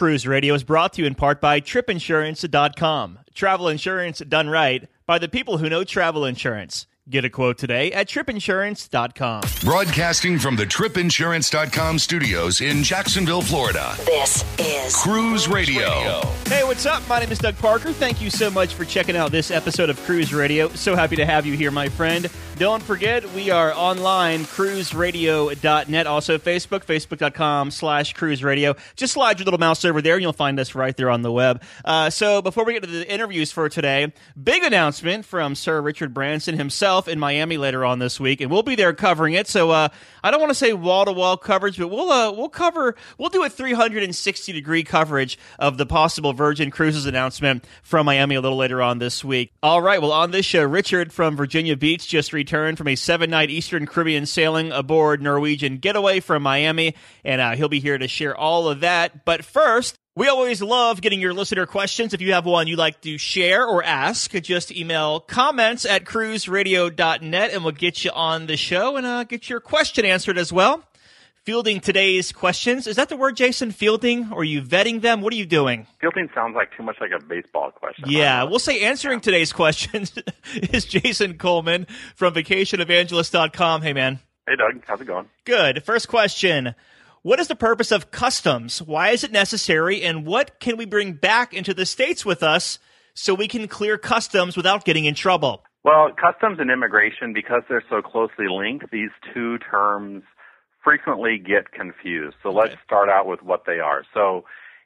Cruise 0.00 0.26
Radio 0.26 0.54
is 0.54 0.64
brought 0.64 0.94
to 0.94 1.02
you 1.02 1.06
in 1.06 1.14
part 1.14 1.42
by 1.42 1.60
tripinsurance.com. 1.60 3.18
Travel 3.34 3.68
insurance 3.68 4.20
done 4.20 4.48
right 4.48 4.88
by 5.04 5.18
the 5.18 5.28
people 5.28 5.58
who 5.58 5.68
know 5.68 5.84
travel 5.84 6.24
insurance. 6.24 6.86
Get 7.10 7.24
a 7.24 7.30
quote 7.30 7.58
today 7.58 7.90
at 7.90 8.06
tripinsurance.com. 8.06 9.42
Broadcasting 9.64 10.38
from 10.38 10.54
the 10.54 10.64
tripinsurance.com 10.64 11.98
studios 11.98 12.60
in 12.60 12.84
Jacksonville, 12.84 13.42
Florida. 13.42 13.94
This 14.04 14.44
is 14.60 14.94
Cruise 14.94 15.48
Radio. 15.48 16.20
Hey, 16.46 16.62
what's 16.62 16.86
up? 16.86 17.06
My 17.08 17.18
name 17.18 17.32
is 17.32 17.40
Doug 17.40 17.58
Parker. 17.58 17.92
Thank 17.92 18.20
you 18.20 18.30
so 18.30 18.48
much 18.48 18.74
for 18.74 18.84
checking 18.84 19.16
out 19.16 19.32
this 19.32 19.50
episode 19.50 19.90
of 19.90 20.00
Cruise 20.04 20.32
Radio. 20.32 20.68
So 20.68 20.94
happy 20.94 21.16
to 21.16 21.26
have 21.26 21.46
you 21.46 21.54
here, 21.54 21.72
my 21.72 21.88
friend. 21.88 22.30
Don't 22.58 22.82
forget, 22.82 23.28
we 23.32 23.50
are 23.50 23.72
online, 23.72 24.40
cruiseradio.net. 24.40 26.06
Also, 26.06 26.38
Facebook, 26.38 26.84
facebook.com 26.84 27.70
slash 27.70 28.12
cruise 28.12 28.44
radio. 28.44 28.76
Just 28.96 29.14
slide 29.14 29.38
your 29.38 29.46
little 29.46 29.58
mouse 29.58 29.84
over 29.84 30.02
there 30.02 30.14
and 30.14 30.22
you'll 30.22 30.34
find 30.34 30.60
us 30.60 30.74
right 30.74 30.94
there 30.96 31.10
on 31.10 31.22
the 31.22 31.32
web. 31.32 31.62
Uh, 31.84 32.10
so, 32.10 32.42
before 32.42 32.64
we 32.64 32.74
get 32.74 32.82
to 32.82 32.88
the 32.88 33.10
interviews 33.10 33.50
for 33.50 33.68
today, 33.68 34.12
big 34.40 34.62
announcement 34.62 35.24
from 35.24 35.54
Sir 35.54 35.80
Richard 35.80 36.12
Branson 36.12 36.56
himself 36.56 36.99
in 37.08 37.18
Miami 37.18 37.56
later 37.56 37.84
on 37.84 37.98
this 37.98 38.18
week, 38.18 38.40
and 38.40 38.50
we'll 38.50 38.62
be 38.62 38.74
there 38.74 38.92
covering 38.92 39.34
it. 39.34 39.46
So, 39.46 39.70
uh, 39.70 39.88
I 40.22 40.30
don't 40.30 40.40
want 40.40 40.50
to 40.50 40.54
say 40.54 40.72
wall 40.72 41.04
to 41.04 41.12
wall 41.12 41.36
coverage, 41.36 41.78
but 41.78 41.88
we'll 41.88 42.10
uh, 42.10 42.32
we'll 42.32 42.48
cover 42.48 42.96
we'll 43.18 43.30
do 43.30 43.44
a 43.44 43.48
360 43.48 44.52
degree 44.52 44.82
coverage 44.82 45.38
of 45.58 45.78
the 45.78 45.86
possible 45.86 46.32
Virgin 46.32 46.70
Cruises 46.70 47.06
announcement 47.06 47.64
from 47.82 48.06
Miami 48.06 48.34
a 48.34 48.40
little 48.40 48.58
later 48.58 48.82
on 48.82 48.98
this 48.98 49.24
week. 49.24 49.52
All 49.62 49.80
right, 49.80 50.00
well, 50.00 50.12
on 50.12 50.30
this 50.30 50.46
show, 50.46 50.64
Richard 50.64 51.12
from 51.12 51.36
Virginia 51.36 51.76
Beach 51.76 52.06
just 52.06 52.32
returned 52.32 52.78
from 52.78 52.88
a 52.88 52.96
seven 52.96 53.30
night 53.30 53.50
Eastern 53.50 53.86
Caribbean 53.86 54.26
sailing 54.26 54.72
aboard 54.72 55.22
Norwegian 55.22 55.78
Getaway 55.78 56.20
from 56.20 56.42
Miami, 56.42 56.94
and 57.24 57.40
uh, 57.40 57.52
he'll 57.52 57.68
be 57.68 57.80
here 57.80 57.98
to 57.98 58.08
share 58.08 58.36
all 58.36 58.68
of 58.68 58.80
that. 58.80 59.24
But 59.24 59.44
first, 59.44 59.96
we 60.20 60.28
always 60.28 60.60
love 60.60 61.00
getting 61.00 61.18
your 61.18 61.32
listener 61.32 61.64
questions. 61.64 62.12
If 62.12 62.20
you 62.20 62.34
have 62.34 62.44
one 62.44 62.66
you'd 62.66 62.78
like 62.78 63.00
to 63.00 63.16
share 63.16 63.66
or 63.66 63.82
ask, 63.82 64.30
just 64.42 64.70
email 64.70 65.18
comments 65.18 65.86
at 65.86 66.04
cruiseradio.net 66.04 67.50
and 67.50 67.64
we'll 67.64 67.72
get 67.72 68.04
you 68.04 68.10
on 68.10 68.44
the 68.44 68.58
show 68.58 68.98
and 68.98 69.06
uh, 69.06 69.24
get 69.24 69.48
your 69.48 69.60
question 69.60 70.04
answered 70.04 70.36
as 70.36 70.52
well. 70.52 70.84
Fielding 71.44 71.80
today's 71.80 72.32
questions. 72.32 72.86
Is 72.86 72.96
that 72.96 73.08
the 73.08 73.16
word, 73.16 73.34
Jason? 73.34 73.70
Fielding? 73.70 74.30
Or 74.30 74.42
are 74.42 74.44
you 74.44 74.60
vetting 74.60 75.00
them? 75.00 75.22
What 75.22 75.32
are 75.32 75.36
you 75.36 75.46
doing? 75.46 75.86
Fielding 76.02 76.28
sounds 76.34 76.54
like 76.54 76.76
too 76.76 76.82
much 76.82 76.96
like 77.00 77.12
a 77.12 77.24
baseball 77.24 77.70
question. 77.70 78.04
Yeah, 78.06 78.42
we'll 78.42 78.58
say 78.58 78.82
answering 78.82 79.22
today's 79.22 79.54
questions 79.54 80.12
is 80.54 80.84
Jason 80.84 81.38
Coleman 81.38 81.86
from 82.14 82.34
vacationevangelist.com. 82.34 83.80
Hey, 83.80 83.94
man. 83.94 84.18
Hey, 84.46 84.56
Doug. 84.56 84.84
How's 84.86 85.00
it 85.00 85.06
going? 85.06 85.30
Good. 85.46 85.82
First 85.82 86.08
question. 86.08 86.74
What 87.22 87.38
is 87.38 87.48
the 87.48 87.54
purpose 87.54 87.92
of 87.92 88.10
customs? 88.10 88.80
Why 88.80 89.10
is 89.10 89.24
it 89.24 89.30
necessary? 89.30 90.02
And 90.02 90.24
what 90.24 90.58
can 90.58 90.78
we 90.78 90.86
bring 90.86 91.12
back 91.12 91.52
into 91.52 91.74
the 91.74 91.84
States 91.84 92.24
with 92.24 92.42
us 92.42 92.78
so 93.12 93.34
we 93.34 93.46
can 93.46 93.68
clear 93.68 93.98
customs 93.98 94.56
without 94.56 94.86
getting 94.86 95.04
in 95.04 95.14
trouble? 95.14 95.62
Well, 95.84 96.08
customs 96.18 96.58
and 96.60 96.70
immigration, 96.70 97.34
because 97.34 97.62
they're 97.68 97.84
so 97.90 98.00
closely 98.00 98.46
linked, 98.48 98.90
these 98.90 99.10
two 99.34 99.58
terms 99.58 100.22
frequently 100.82 101.36
get 101.36 101.72
confused. 101.72 102.36
So 102.42 102.48
let's 102.50 102.76
start 102.86 103.10
out 103.10 103.26
with 103.26 103.42
what 103.42 103.64
they 103.66 103.80
are. 103.80 104.02
So 104.14 104.44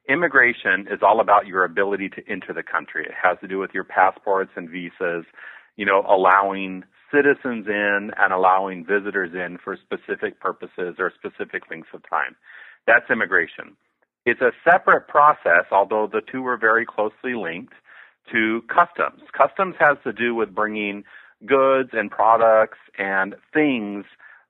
immigration 0.09 0.89
is 0.91 1.01
all 1.03 1.21
about 1.21 1.47
your 1.47 1.65
ability 1.65 2.09
to 2.11 2.23
enter 2.29 2.53
the 2.53 2.65
country. 2.65 3.05
It 3.05 3.15
has 3.23 3.39
to 3.43 3.49
do 3.49 3.61
with 3.61 3.71
your 3.73 3.85
passports 3.85 4.51
and 4.57 4.69
visas, 4.69 5.25
you 5.77 5.87
know, 5.87 6.05
allowing 6.09 6.83
citizens 7.15 7.67
in 7.69 8.11
and 8.19 8.33
allowing 8.33 8.84
visitors 8.84 9.31
in 9.34 9.59
for 9.62 9.77
specific 9.77 10.41
purposes 10.41 10.97
or 10.98 11.12
specific 11.15 11.71
lengths 11.71 11.91
of 11.95 12.03
time. 12.09 12.34
That's 12.87 13.09
immigration. 13.11 13.77
It's 14.27 14.41
a 14.41 14.53
separate 14.69 15.06
process, 15.06 15.67
although 15.71 16.09
the 16.11 16.23
two 16.33 16.47
are 16.47 16.56
very 16.56 16.87
closely 16.87 17.34
linked, 17.34 17.75
to 18.33 18.62
customs. 18.69 19.23
Customs 19.37 19.75
has 19.79 19.98
to 20.05 20.12
do 20.12 20.34
with 20.34 20.55
bringing 20.55 21.05
goods 21.47 21.91
and 21.93 22.11
products 22.11 22.79
and 22.99 23.34
things 23.53 24.05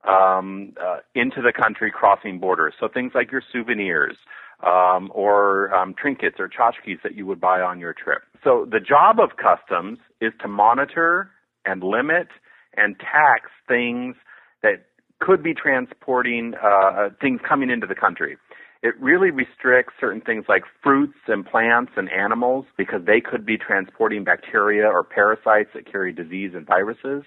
um, 0.07 0.75
uh, 0.81 0.99
into 1.15 1.43
the 1.43 1.53
country 1.53 1.91
crossing 1.91 2.39
borders. 2.39 2.75
So 2.79 2.89
things 2.89 3.13
like 3.15 3.33
your 3.33 3.43
souvenirs 3.53 4.17
um, 4.65 5.11
or 5.13 5.75
um, 5.75 5.95
trinkets 5.95 6.37
or 6.39 6.49
tchotchkes 6.49 7.03
that 7.03 7.15
you 7.15 7.27
would 7.27 7.41
buy 7.41 7.61
on 7.61 7.81
your 7.81 7.95
trip. 7.95 8.23
So 8.45 8.67
the 8.71 8.81
job 8.81 9.19
of 9.19 9.31
customs 9.37 9.99
is 10.21 10.33
to 10.43 10.49
monitor 10.49 11.31
and 11.65 11.83
limit 11.83 12.29
and 12.77 12.99
tax 12.99 13.51
things 13.69 14.17
that 14.63 14.87
could 15.21 15.43
be 15.43 15.55
transporting 15.55 16.55
uh, 16.63 17.09
things 17.21 17.41
coming 17.47 17.71
into 17.71 17.87
the 17.87 17.95
country. 17.95 18.37
It 18.83 18.95
really 19.01 19.31
restricts 19.31 19.95
certain 19.99 20.21
things 20.21 20.45
like 20.47 20.65
fruits 20.83 21.17
and 21.27 21.47
plants 21.47 21.93
and 21.97 22.11
animals 22.11 22.67
because 22.77 23.01
they 23.07 23.21
could 23.21 23.47
be 23.47 23.57
transporting 23.57 24.25
bacteria 24.25 24.87
or 24.87 25.03
parasites 25.03 25.71
that 25.75 25.91
carry 25.91 26.13
disease 26.13 26.51
and 26.55 26.67
viruses. 26.67 27.25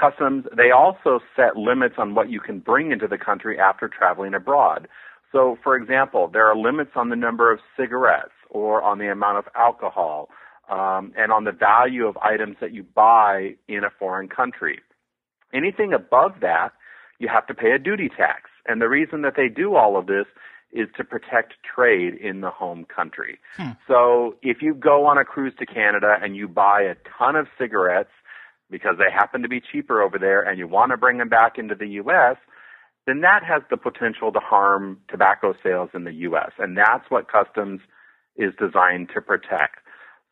Customs, 0.00 0.46
they 0.56 0.70
also 0.70 1.20
set 1.36 1.56
limits 1.56 1.96
on 1.98 2.14
what 2.14 2.30
you 2.30 2.40
can 2.40 2.60
bring 2.60 2.92
into 2.92 3.06
the 3.06 3.18
country 3.18 3.58
after 3.58 3.88
traveling 3.88 4.32
abroad. 4.32 4.88
So, 5.32 5.58
for 5.62 5.76
example, 5.76 6.30
there 6.32 6.46
are 6.46 6.56
limits 6.56 6.92
on 6.96 7.10
the 7.10 7.16
number 7.16 7.52
of 7.52 7.60
cigarettes 7.76 8.32
or 8.48 8.82
on 8.82 8.98
the 8.98 9.12
amount 9.12 9.36
of 9.36 9.44
alcohol 9.54 10.30
um, 10.70 11.12
and 11.16 11.32
on 11.32 11.44
the 11.44 11.52
value 11.52 12.06
of 12.06 12.16
items 12.18 12.56
that 12.60 12.72
you 12.72 12.82
buy 12.82 13.56
in 13.68 13.84
a 13.84 13.90
foreign 13.90 14.28
country. 14.28 14.80
Anything 15.52 15.92
above 15.92 16.40
that, 16.40 16.72
you 17.18 17.28
have 17.28 17.46
to 17.48 17.54
pay 17.54 17.72
a 17.72 17.78
duty 17.78 18.08
tax. 18.08 18.50
And 18.66 18.80
the 18.80 18.88
reason 18.88 19.22
that 19.22 19.34
they 19.36 19.48
do 19.48 19.74
all 19.74 19.96
of 19.96 20.06
this 20.06 20.26
is 20.72 20.88
to 20.96 21.02
protect 21.02 21.54
trade 21.74 22.14
in 22.14 22.40
the 22.40 22.50
home 22.50 22.84
country. 22.84 23.38
Hmm. 23.56 23.70
So 23.88 24.36
if 24.42 24.62
you 24.62 24.74
go 24.74 25.06
on 25.06 25.18
a 25.18 25.24
cruise 25.24 25.52
to 25.58 25.66
Canada 25.66 26.16
and 26.22 26.36
you 26.36 26.46
buy 26.46 26.82
a 26.82 26.94
ton 27.18 27.34
of 27.34 27.48
cigarettes 27.58 28.12
because 28.70 28.94
they 28.98 29.10
happen 29.12 29.42
to 29.42 29.48
be 29.48 29.60
cheaper 29.60 30.00
over 30.00 30.18
there 30.18 30.40
and 30.40 30.58
you 30.58 30.68
want 30.68 30.92
to 30.92 30.96
bring 30.96 31.18
them 31.18 31.28
back 31.28 31.58
into 31.58 31.74
the 31.74 31.88
U.S., 31.88 32.36
then 33.06 33.22
that 33.22 33.42
has 33.42 33.62
the 33.70 33.76
potential 33.76 34.30
to 34.30 34.38
harm 34.38 35.00
tobacco 35.08 35.54
sales 35.62 35.90
in 35.94 36.04
the 36.04 36.12
U.S. 36.12 36.52
And 36.58 36.78
that's 36.78 37.10
what 37.10 37.26
customs 37.30 37.80
is 38.36 38.52
designed 38.58 39.10
to 39.14 39.20
protect. 39.20 39.79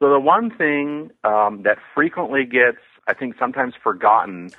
So 0.00 0.10
the 0.10 0.20
one 0.20 0.50
thing 0.56 1.10
um, 1.25 1.62
that 1.64 1.78
frequently 1.94 2.44
gets, 2.44 2.78
I 3.09 3.14
think, 3.14 3.34
sometimes 3.38 3.75
forgotten 3.82 4.50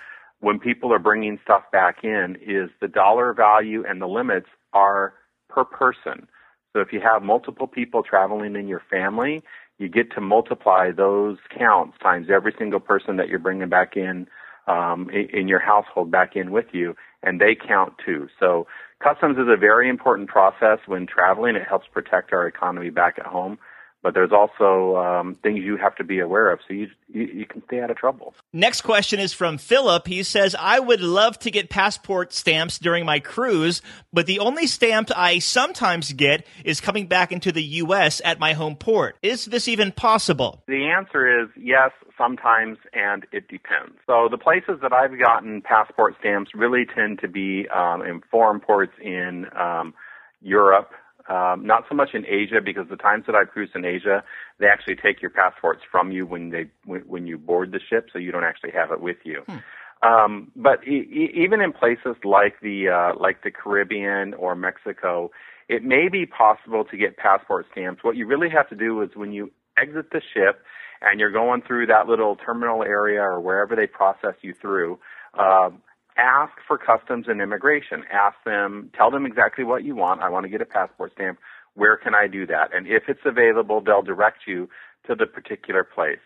when 0.41 0.59
people 0.59 0.93
are 0.93 0.99
bringing 0.99 1.39
stuff 1.43 1.63
back 1.71 2.03
in 2.03 2.37
is 2.41 2.69
the 2.81 2.87
dollar 2.87 3.33
value 3.33 3.83
and 3.87 4.01
the 4.01 4.07
limits 4.07 4.47
are 4.73 5.13
per 5.49 5.63
person. 5.63 6.27
So 6.73 6.81
if 6.81 6.93
you 6.93 7.01
have 7.01 7.23
multiple 7.23 7.67
people 7.67 8.03
traveling 8.03 8.55
in 8.55 8.67
your 8.67 8.81
family, 8.89 9.41
you 9.77 9.87
get 9.87 10.11
to 10.13 10.21
multiply 10.21 10.91
those 10.91 11.37
counts 11.57 11.97
times 12.01 12.27
every 12.29 12.53
single 12.57 12.79
person 12.79 13.15
that 13.17 13.29
you're 13.29 13.39
bringing 13.39 13.69
back 13.69 13.95
in 13.95 14.27
um, 14.67 15.09
in 15.09 15.47
your 15.47 15.59
household 15.59 16.11
back 16.11 16.35
in 16.35 16.51
with 16.51 16.67
you, 16.73 16.95
and 17.23 17.41
they 17.41 17.55
count 17.55 17.93
too. 18.05 18.27
So 18.39 18.67
customs 19.01 19.37
is 19.37 19.47
a 19.47 19.57
very 19.57 19.89
important 19.89 20.29
process 20.29 20.77
when 20.85 21.07
traveling. 21.07 21.55
It 21.55 21.67
helps 21.67 21.87
protect 21.91 22.33
our 22.33 22.45
economy 22.45 22.91
back 22.91 23.15
at 23.17 23.25
home 23.25 23.57
but 24.01 24.13
there's 24.13 24.31
also 24.31 24.97
um, 24.97 25.35
things 25.43 25.59
you 25.63 25.77
have 25.77 25.95
to 25.95 26.03
be 26.03 26.19
aware 26.19 26.51
of 26.51 26.59
so 26.67 26.73
you, 26.73 26.87
you, 27.11 27.23
you 27.23 27.45
can 27.45 27.63
stay 27.65 27.81
out 27.81 27.91
of 27.91 27.97
trouble. 27.97 28.33
Next 28.53 28.81
question 28.81 29.19
is 29.19 29.33
from 29.33 29.57
Philip. 29.57 30.07
He 30.07 30.23
says, 30.23 30.55
"I 30.57 30.79
would 30.79 31.01
love 31.01 31.37
to 31.39 31.51
get 31.51 31.69
passport 31.69 32.33
stamps 32.33 32.79
during 32.79 33.05
my 33.05 33.19
cruise, 33.19 33.81
but 34.13 34.25
the 34.25 34.39
only 34.39 34.67
stamp 34.67 35.09
I 35.15 35.39
sometimes 35.39 36.13
get 36.13 36.45
is 36.63 36.79
coming 36.81 37.07
back 37.07 37.31
into 37.31 37.51
the 37.51 37.63
U.S. 37.63 38.21
at 38.23 38.39
my 38.39 38.53
home 38.53 38.75
port. 38.75 39.17
Is 39.21 39.45
this 39.45 39.67
even 39.67 39.91
possible?" 39.91 40.63
The 40.67 40.85
answer 40.85 41.41
is 41.41 41.49
yes, 41.57 41.91
sometimes, 42.17 42.77
and 42.93 43.25
it 43.31 43.47
depends. 43.47 43.95
So 44.07 44.27
the 44.29 44.37
places 44.37 44.79
that 44.81 44.93
I've 44.93 45.17
gotten 45.19 45.61
passport 45.61 46.15
stamps 46.19 46.51
really 46.53 46.85
tend 46.85 47.19
to 47.19 47.27
be 47.27 47.67
um, 47.69 48.01
in 48.01 48.21
foreign 48.31 48.59
ports 48.59 48.93
in 49.01 49.45
um, 49.57 49.93
Europe 50.41 50.91
um, 51.29 51.65
not 51.65 51.85
so 51.87 51.95
much 51.95 52.09
in 52.13 52.25
Asia 52.25 52.59
because 52.63 52.87
the 52.89 52.95
times 52.95 53.25
that 53.27 53.35
I've 53.35 53.49
cruised 53.49 53.75
in 53.75 53.85
Asia, 53.85 54.23
they 54.59 54.65
actually 54.65 54.95
take 54.95 55.21
your 55.21 55.31
passports 55.31 55.81
from 55.91 56.11
you 56.11 56.25
when 56.25 56.49
they 56.49 56.65
when, 56.85 57.01
when 57.01 57.27
you 57.27 57.37
board 57.37 57.71
the 57.71 57.79
ship, 57.79 58.09
so 58.11 58.19
you 58.19 58.31
don't 58.31 58.43
actually 58.43 58.71
have 58.71 58.91
it 58.91 58.99
with 58.99 59.17
you. 59.23 59.43
Hmm. 59.47 59.57
Um, 60.01 60.51
but 60.55 60.87
e- 60.87 61.07
e- 61.11 61.43
even 61.43 61.61
in 61.61 61.73
places 61.73 62.15
like 62.23 62.59
the 62.61 62.89
uh, 62.89 63.19
like 63.19 63.43
the 63.43 63.51
Caribbean 63.51 64.33
or 64.33 64.55
Mexico, 64.55 65.29
it 65.67 65.83
may 65.83 66.09
be 66.09 66.25
possible 66.25 66.83
to 66.85 66.97
get 66.97 67.17
passport 67.17 67.67
stamps. 67.71 68.03
What 68.03 68.15
you 68.15 68.25
really 68.25 68.49
have 68.49 68.67
to 68.69 68.75
do 68.75 69.01
is 69.01 69.09
when 69.13 69.31
you 69.31 69.51
exit 69.77 70.11
the 70.11 70.21
ship 70.33 70.63
and 71.01 71.19
you're 71.19 71.31
going 71.31 71.61
through 71.61 71.87
that 71.87 72.07
little 72.07 72.35
terminal 72.35 72.83
area 72.83 73.21
or 73.21 73.39
wherever 73.39 73.75
they 73.75 73.87
process 73.87 74.35
you 74.41 74.53
through. 74.53 74.99
Uh, 75.37 75.69
ask 76.19 76.53
for 76.67 76.77
customs 76.77 77.25
and 77.27 77.41
immigration. 77.41 78.03
Ask 78.11 78.35
them, 78.45 78.91
tell 78.95 79.09
them 79.09 79.25
exactly 79.25 79.63
what 79.63 79.83
you 79.83 79.95
want. 79.95 80.21
I 80.21 80.29
want 80.29 80.43
to 80.43 80.49
get 80.49 80.61
a 80.61 80.65
passport 80.65 81.13
stamp. 81.13 81.39
Where 81.75 81.95
can 81.97 82.13
I 82.13 82.27
do 82.27 82.45
that? 82.47 82.75
And 82.75 82.87
if 82.87 83.03
it's 83.07 83.21
available, 83.25 83.81
they'll 83.81 84.01
direct 84.01 84.39
you 84.45 84.69
to 85.07 85.15
the 85.15 85.25
particular 85.25 85.83
place. 85.83 86.19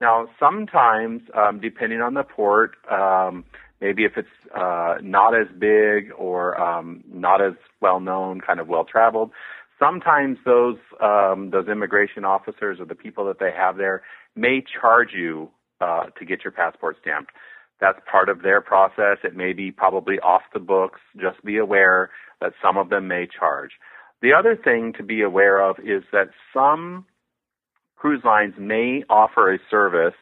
Now, 0.00 0.28
sometimes, 0.38 1.22
um, 1.34 1.60
depending 1.60 2.00
on 2.00 2.14
the 2.14 2.24
port, 2.24 2.76
um, 2.90 3.44
maybe 3.80 4.04
if 4.04 4.12
it's 4.16 4.28
uh, 4.54 4.96
not 5.02 5.34
as 5.34 5.46
big 5.58 6.10
or 6.16 6.60
um, 6.60 7.02
not 7.10 7.40
as 7.40 7.54
well 7.80 8.00
known, 8.00 8.40
kind 8.40 8.60
of 8.60 8.68
well 8.68 8.84
traveled, 8.84 9.30
sometimes 9.78 10.38
those 10.44 10.76
um, 11.00 11.50
those 11.50 11.68
immigration 11.68 12.24
officers 12.24 12.78
or 12.80 12.84
the 12.84 12.94
people 12.94 13.24
that 13.26 13.38
they 13.38 13.50
have 13.56 13.76
there 13.76 14.02
may 14.34 14.62
charge 14.80 15.10
you 15.14 15.48
uh, 15.80 16.04
to 16.18 16.24
get 16.24 16.44
your 16.44 16.52
passport 16.52 16.96
stamped. 17.00 17.30
That's 17.80 17.98
part 18.10 18.28
of 18.28 18.42
their 18.42 18.60
process. 18.60 19.18
It 19.22 19.36
may 19.36 19.52
be 19.52 19.70
probably 19.70 20.18
off 20.20 20.42
the 20.52 20.60
books. 20.60 21.00
Just 21.20 21.44
be 21.44 21.58
aware 21.58 22.10
that 22.40 22.52
some 22.62 22.76
of 22.76 22.88
them 22.88 23.08
may 23.08 23.26
charge. 23.26 23.72
The 24.22 24.32
other 24.32 24.56
thing 24.56 24.94
to 24.96 25.02
be 25.02 25.22
aware 25.22 25.60
of 25.60 25.78
is 25.80 26.02
that 26.12 26.30
some 26.54 27.04
cruise 27.96 28.22
lines 28.24 28.54
may 28.58 29.02
offer 29.10 29.52
a 29.52 29.58
service 29.70 30.14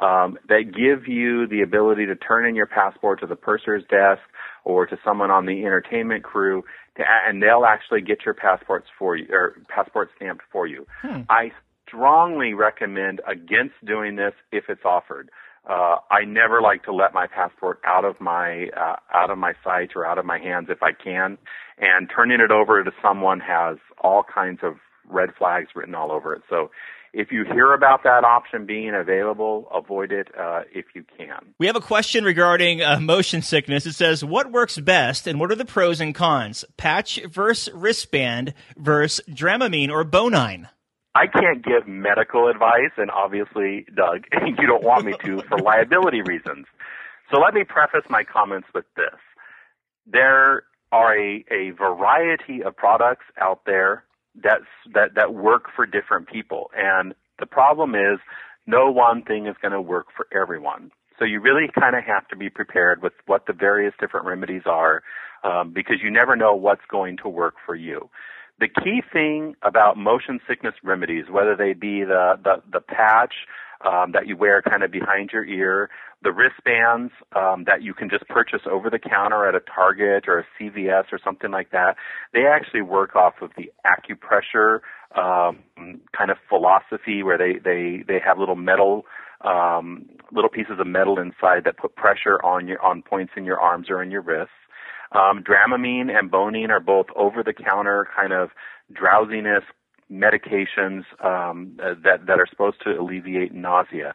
um, 0.00 0.38
that 0.48 0.72
give 0.74 1.08
you 1.08 1.46
the 1.46 1.60
ability 1.62 2.06
to 2.06 2.16
turn 2.16 2.46
in 2.46 2.54
your 2.54 2.66
passport 2.66 3.20
to 3.20 3.26
the 3.26 3.36
purser's 3.36 3.82
desk 3.90 4.22
or 4.64 4.86
to 4.86 4.96
someone 5.04 5.30
on 5.30 5.46
the 5.46 5.64
entertainment 5.64 6.24
crew, 6.24 6.64
to, 6.96 7.02
and 7.26 7.42
they'll 7.42 7.64
actually 7.66 8.00
get 8.00 8.24
your 8.24 8.34
passports 8.34 8.86
for 8.98 9.16
you 9.16 9.26
or 9.30 9.56
passport 9.68 10.10
stamped 10.16 10.42
for 10.50 10.66
you. 10.66 10.86
Hmm. 11.02 11.22
I 11.28 11.52
strongly 11.86 12.54
recommend 12.54 13.20
against 13.26 13.74
doing 13.84 14.16
this 14.16 14.32
if 14.52 14.64
it's 14.68 14.84
offered. 14.84 15.30
Uh, 15.70 15.98
I 16.10 16.24
never 16.24 16.60
like 16.60 16.82
to 16.84 16.92
let 16.92 17.14
my 17.14 17.28
passport 17.28 17.80
out 17.86 18.04
of 18.04 18.20
my 18.20 18.70
uh, 18.76 18.96
out 19.14 19.30
of 19.30 19.38
my 19.38 19.52
sight 19.62 19.90
or 19.94 20.04
out 20.04 20.18
of 20.18 20.24
my 20.24 20.38
hands 20.38 20.66
if 20.68 20.82
I 20.82 20.90
can, 20.92 21.38
and 21.78 22.10
turning 22.14 22.40
it 22.40 22.50
over 22.50 22.82
to 22.82 22.90
someone 23.00 23.38
has 23.38 23.76
all 24.02 24.24
kinds 24.24 24.60
of 24.64 24.74
red 25.08 25.30
flags 25.38 25.68
written 25.76 25.94
all 25.94 26.10
over 26.10 26.34
it. 26.34 26.42
So 26.50 26.72
if 27.12 27.30
you 27.30 27.44
hear 27.44 27.72
about 27.72 28.02
that 28.02 28.24
option 28.24 28.66
being 28.66 28.94
available, 28.94 29.68
avoid 29.72 30.10
it 30.10 30.28
uh, 30.36 30.62
if 30.72 30.86
you 30.94 31.04
can. 31.16 31.54
We 31.58 31.68
have 31.68 31.76
a 31.76 31.80
question 31.80 32.24
regarding 32.24 32.82
uh, 32.82 32.98
motion 32.98 33.40
sickness. 33.40 33.86
It 33.86 33.92
says, 33.92 34.24
"What 34.24 34.50
works 34.50 34.76
best, 34.76 35.28
and 35.28 35.38
what 35.38 35.52
are 35.52 35.56
the 35.56 35.64
pros 35.64 36.00
and 36.00 36.12
cons? 36.12 36.64
Patch 36.78 37.20
versus 37.26 37.72
wristband 37.72 38.54
versus 38.76 39.24
Dramamine 39.28 39.90
or 39.90 40.04
Bonine." 40.04 40.68
I 41.14 41.26
can't 41.26 41.64
give 41.64 41.88
medical 41.88 42.48
advice, 42.48 42.92
and 42.96 43.10
obviously, 43.10 43.86
Doug, 43.94 44.24
you 44.58 44.66
don't 44.66 44.84
want 44.84 45.04
me 45.04 45.14
to 45.24 45.42
for 45.48 45.58
liability 45.58 46.22
reasons. 46.22 46.66
So 47.32 47.40
let 47.40 47.54
me 47.54 47.64
preface 47.64 48.08
my 48.08 48.24
comments 48.24 48.68
with 48.74 48.84
this: 48.96 49.18
there 50.06 50.64
are 50.92 51.16
a, 51.16 51.44
a 51.50 51.70
variety 51.70 52.62
of 52.64 52.76
products 52.76 53.24
out 53.40 53.60
there 53.66 54.04
that's, 54.42 54.64
that, 54.94 55.14
that 55.14 55.34
work 55.34 55.66
for 55.74 55.86
different 55.86 56.28
people. 56.28 56.70
And 56.76 57.14
the 57.38 57.46
problem 57.46 57.94
is 57.94 58.18
no 58.66 58.90
one 58.90 59.22
thing 59.22 59.46
is 59.46 59.56
going 59.60 59.72
to 59.72 59.80
work 59.80 60.06
for 60.16 60.26
everyone. 60.36 60.90
So 61.18 61.24
you 61.24 61.40
really 61.40 61.68
kind 61.78 61.94
of 61.96 62.04
have 62.04 62.26
to 62.28 62.36
be 62.36 62.48
prepared 62.48 63.02
with 63.02 63.12
what 63.26 63.46
the 63.46 63.52
various 63.52 63.92
different 64.00 64.26
remedies 64.26 64.62
are 64.66 65.02
um, 65.44 65.72
because 65.72 65.96
you 66.02 66.10
never 66.10 66.34
know 66.34 66.54
what's 66.54 66.84
going 66.90 67.18
to 67.18 67.28
work 67.28 67.54
for 67.66 67.74
you. 67.74 68.08
The 68.60 68.68
key 68.68 69.02
thing 69.12 69.56
about 69.62 69.96
motion 69.96 70.38
sickness 70.46 70.74
remedies, 70.84 71.24
whether 71.30 71.56
they 71.56 71.72
be 71.72 72.04
the, 72.04 72.34
the, 72.44 72.62
the 72.70 72.80
patch 72.80 73.32
um, 73.84 74.12
that 74.12 74.26
you 74.26 74.36
wear 74.36 74.60
kind 74.60 74.82
of 74.82 74.90
behind 74.90 75.30
your 75.32 75.44
ear, 75.44 75.88
the 76.22 76.30
wristbands 76.30 77.12
um, 77.34 77.64
that 77.66 77.82
you 77.82 77.94
can 77.94 78.10
just 78.10 78.28
purchase 78.28 78.60
over 78.70 78.90
the 78.90 78.98
counter 78.98 79.48
at 79.48 79.54
a 79.54 79.60
Target 79.60 80.24
or 80.28 80.40
a 80.40 80.44
CVS 80.60 81.04
or 81.10 81.18
something 81.24 81.50
like 81.50 81.70
that, 81.70 81.96
they 82.34 82.44
actually 82.46 82.82
work 82.82 83.16
off 83.16 83.34
of 83.40 83.50
the 83.56 83.72
acupressure 83.86 84.80
um, 85.16 85.60
kind 86.16 86.30
of 86.30 86.36
philosophy 86.46 87.22
where 87.22 87.38
they, 87.38 87.58
they, 87.64 88.04
they 88.06 88.20
have 88.22 88.38
little 88.38 88.56
metal 88.56 89.06
um, 89.42 90.06
little 90.32 90.50
pieces 90.50 90.74
of 90.78 90.86
metal 90.86 91.18
inside 91.18 91.64
that 91.64 91.78
put 91.78 91.96
pressure 91.96 92.38
on 92.44 92.68
your 92.68 92.80
on 92.82 93.00
points 93.02 93.32
in 93.36 93.44
your 93.46 93.58
arms 93.58 93.88
or 93.88 94.02
in 94.02 94.10
your 94.10 94.20
wrists. 94.20 94.52
Um, 95.12 95.42
Dramamine 95.42 96.10
and 96.16 96.30
Bonine 96.30 96.70
are 96.70 96.80
both 96.80 97.06
over 97.16 97.42
the 97.42 97.52
counter 97.52 98.08
kind 98.16 98.32
of 98.32 98.50
drowsiness 98.92 99.64
medications 100.10 101.04
um, 101.24 101.76
that 101.78 102.26
that 102.26 102.38
are 102.38 102.46
supposed 102.48 102.76
to 102.84 102.90
alleviate 102.90 103.54
nausea. 103.54 104.14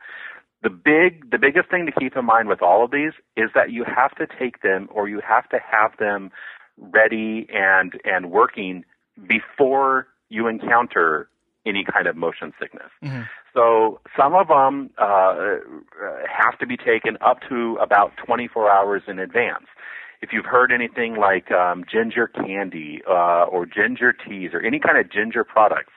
The 0.63 0.69
big 0.69 1.29
the 1.31 1.37
biggest 1.37 1.69
thing 1.69 1.85
to 1.85 1.91
keep 1.91 2.15
in 2.15 2.25
mind 2.25 2.49
with 2.49 2.61
all 2.61 2.83
of 2.83 2.91
these 2.91 3.13
is 3.37 3.49
that 3.55 3.71
you 3.71 3.83
have 3.83 4.15
to 4.15 4.27
take 4.39 4.61
them 4.61 4.87
or 4.91 5.07
you 5.07 5.21
have 5.27 5.47
to 5.49 5.59
have 5.59 5.97
them 5.99 6.31
ready 6.77 7.47
and 7.53 7.93
and 8.03 8.31
working 8.31 8.83
before 9.27 10.07
you 10.29 10.47
encounter 10.47 11.29
any 11.65 11.83
kind 11.83 12.07
of 12.07 12.15
motion 12.15 12.53
sickness. 12.59 12.91
Mm-hmm. 13.03 13.21
So 13.53 13.99
some 14.17 14.35
of 14.35 14.47
them 14.49 14.91
uh, 14.97 15.57
have 16.29 16.59
to 16.59 16.67
be 16.67 16.77
taken 16.77 17.17
up 17.25 17.39
to 17.49 17.77
about 17.81 18.11
24 18.25 18.69
hours 18.69 19.01
in 19.07 19.17
advance 19.17 19.65
if 20.25 20.33
you've 20.33 20.45
heard 20.45 20.71
anything 20.71 21.17
like 21.17 21.51
um, 21.51 21.85
ginger 21.85 22.25
candy 22.25 22.99
uh, 23.07 23.45
or 23.45 23.67
ginger 23.67 24.11
teas 24.11 24.49
or 24.53 24.61
any 24.61 24.79
kind 24.79 24.97
of 24.97 25.11
ginger 25.11 25.43
products, 25.43 25.93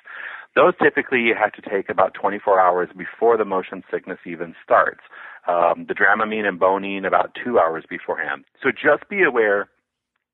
those 0.55 0.75
typically 0.83 1.21
you 1.21 1.35
have 1.35 1.53
to 1.53 1.63
take 1.63 1.89
about 1.89 2.13
24 2.13 2.61
hours 2.61 2.91
before 2.95 3.39
the 3.39 3.47
motion 3.47 3.83
sickness 3.91 4.19
even 4.27 4.55
starts. 4.63 5.01
Um, 5.49 5.87
the 5.89 5.95
Dramamine 5.95 6.45
and 6.45 6.61
Bonine 6.61 7.07
about 7.07 7.35
two 7.43 7.59
hours 7.59 7.85
beforehand. 7.89 8.45
So 8.63 8.69
just 8.71 9.09
be 9.09 9.23
aware 9.23 9.71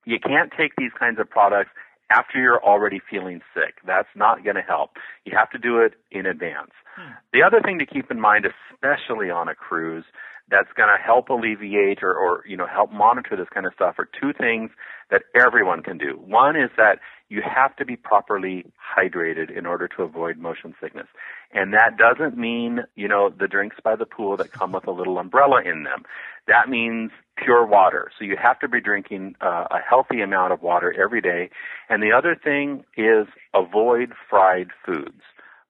you 0.05 0.19
can't 0.19 0.51
take 0.51 0.73
these 0.77 0.91
kinds 0.99 1.21
of 1.21 1.31
products 1.31 1.71
after 2.11 2.41
you're 2.41 2.63
already 2.65 3.01
feeling 3.09 3.43
sick. 3.55 3.77
That's 3.87 4.09
not 4.17 4.43
going 4.43 4.57
to 4.57 4.63
help. 4.63 4.91
You 5.25 5.37
have 5.39 5.51
to 5.51 5.59
do 5.59 5.79
it 5.79 5.95
in 6.11 6.27
advance. 6.27 6.73
Hmm. 6.97 7.13
The 7.33 7.45
other 7.47 7.61
thing 7.63 7.79
to 7.79 7.87
keep 7.87 8.11
in 8.11 8.21
mind, 8.21 8.45
especially 8.45 9.31
on 9.31 9.49
a 9.49 9.55
cruise, 9.55 10.05
that's 10.51 10.69
going 10.77 10.89
to 10.89 11.03
help 11.03 11.29
alleviate 11.31 12.03
or, 12.03 12.13
or, 12.13 12.45
you 12.47 12.57
know, 12.57 12.67
help 12.67 12.93
monitor 12.93 13.37
this 13.37 13.49
kind 13.53 13.67
of 13.67 13.73
stuff 13.75 13.95
are 13.99 14.09
two 14.21 14.33
things 14.33 14.71
that 15.11 15.23
everyone 15.35 15.83
can 15.83 15.97
do. 15.97 16.21
One 16.27 16.57
is 16.57 16.71
that 16.77 16.99
you 17.29 17.43
have 17.43 17.75
to 17.77 17.85
be 17.85 17.97
properly 17.97 18.67
hydrated 18.97 19.57
in 19.57 19.65
order 19.65 19.89
to 19.89 20.03
avoid 20.03 20.37
motion 20.37 20.75
sickness. 20.81 21.07
And 21.53 21.73
that 21.73 21.97
doesn't 21.97 22.37
mean, 22.37 22.81
you 22.95 23.09
know, 23.09 23.31
the 23.31 23.49
drinks 23.49 23.77
by 23.83 23.97
the 23.97 24.05
pool 24.05 24.37
that 24.37 24.53
come 24.53 24.73
with 24.73 24.87
a 24.87 24.91
little 24.91 25.19
umbrella 25.19 25.63
in 25.65 25.85
them. 25.85 26.05
That 26.47 26.69
means 26.69 27.11
pure 27.37 27.67
water. 27.67 28.11
So 28.19 28.25
you 28.25 28.37
have 28.41 28.59
to 28.61 28.69
be 28.69 28.81
drinking 28.81 29.37
uh, 29.41 29.65
a 29.71 29.79
healthy 29.79 30.21
amount 30.21 30.53
of 30.53 30.63
water 30.63 30.93
every 30.93 31.23
day. 31.23 31.51
And 31.89 32.03
the 32.03 32.13
other 32.13 32.37
thing 32.37 32.85
is 32.97 33.27
avoid 33.55 34.13
fried 34.29 34.69
foods 34.85 35.23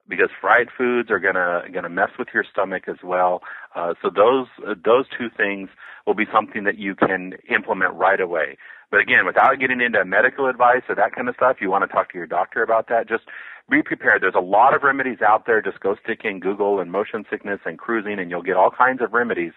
because 0.09 0.29
fried 0.41 0.69
foods 0.77 1.11
are 1.11 1.19
gonna 1.19 1.63
gonna 1.73 1.89
mess 1.89 2.11
with 2.19 2.29
your 2.35 2.45
stomach 2.51 2.85
as 2.89 2.97
well. 3.03 3.43
Uh, 3.75 3.95
so 4.03 4.11
those 4.15 4.47
uh, 4.67 4.75
those 4.85 5.07
two 5.17 5.29
things 5.37 5.69
will 6.07 6.15
be 6.15 6.27
something 6.33 6.65
that 6.65 6.79
you 6.79 6.95
can 6.95 7.35
implement 7.49 7.95
right 7.95 8.21
away. 8.21 8.57
But 8.91 9.01
again, 9.01 9.27
without 9.27 9.59
getting 9.59 9.81
into 9.81 10.05
medical 10.05 10.47
advice 10.47 10.83
or 10.89 10.95
that 10.95 11.15
kind 11.15 11.29
of 11.29 11.35
stuff, 11.35 11.57
you 11.61 11.71
want 11.71 11.83
to 11.83 11.89
talk 11.89 12.13
to 12.13 12.19
your 12.19 12.27
doctor 12.27 12.63
about 12.63 12.89
that. 12.89 13.09
Just 13.09 13.25
be 13.71 13.83
prepared. 13.83 14.23
There's 14.23 14.37
a 14.37 14.41
lot 14.41 14.75
of 14.75 14.83
remedies 14.83 15.19
out 15.27 15.47
there. 15.47 15.61
Just 15.63 15.81
go 15.81 15.97
stick 16.05 16.21
in 16.25 16.39
Google 16.39 16.81
and 16.81 16.93
motion 16.93 17.25
sickness 17.31 17.61
and 17.65 17.79
cruising, 17.79 18.19
and 18.19 18.31
you'll 18.31 18.43
get 18.43 18.57
all 18.57 18.71
kinds 18.71 19.01
of 19.03 19.13
remedies. 19.13 19.53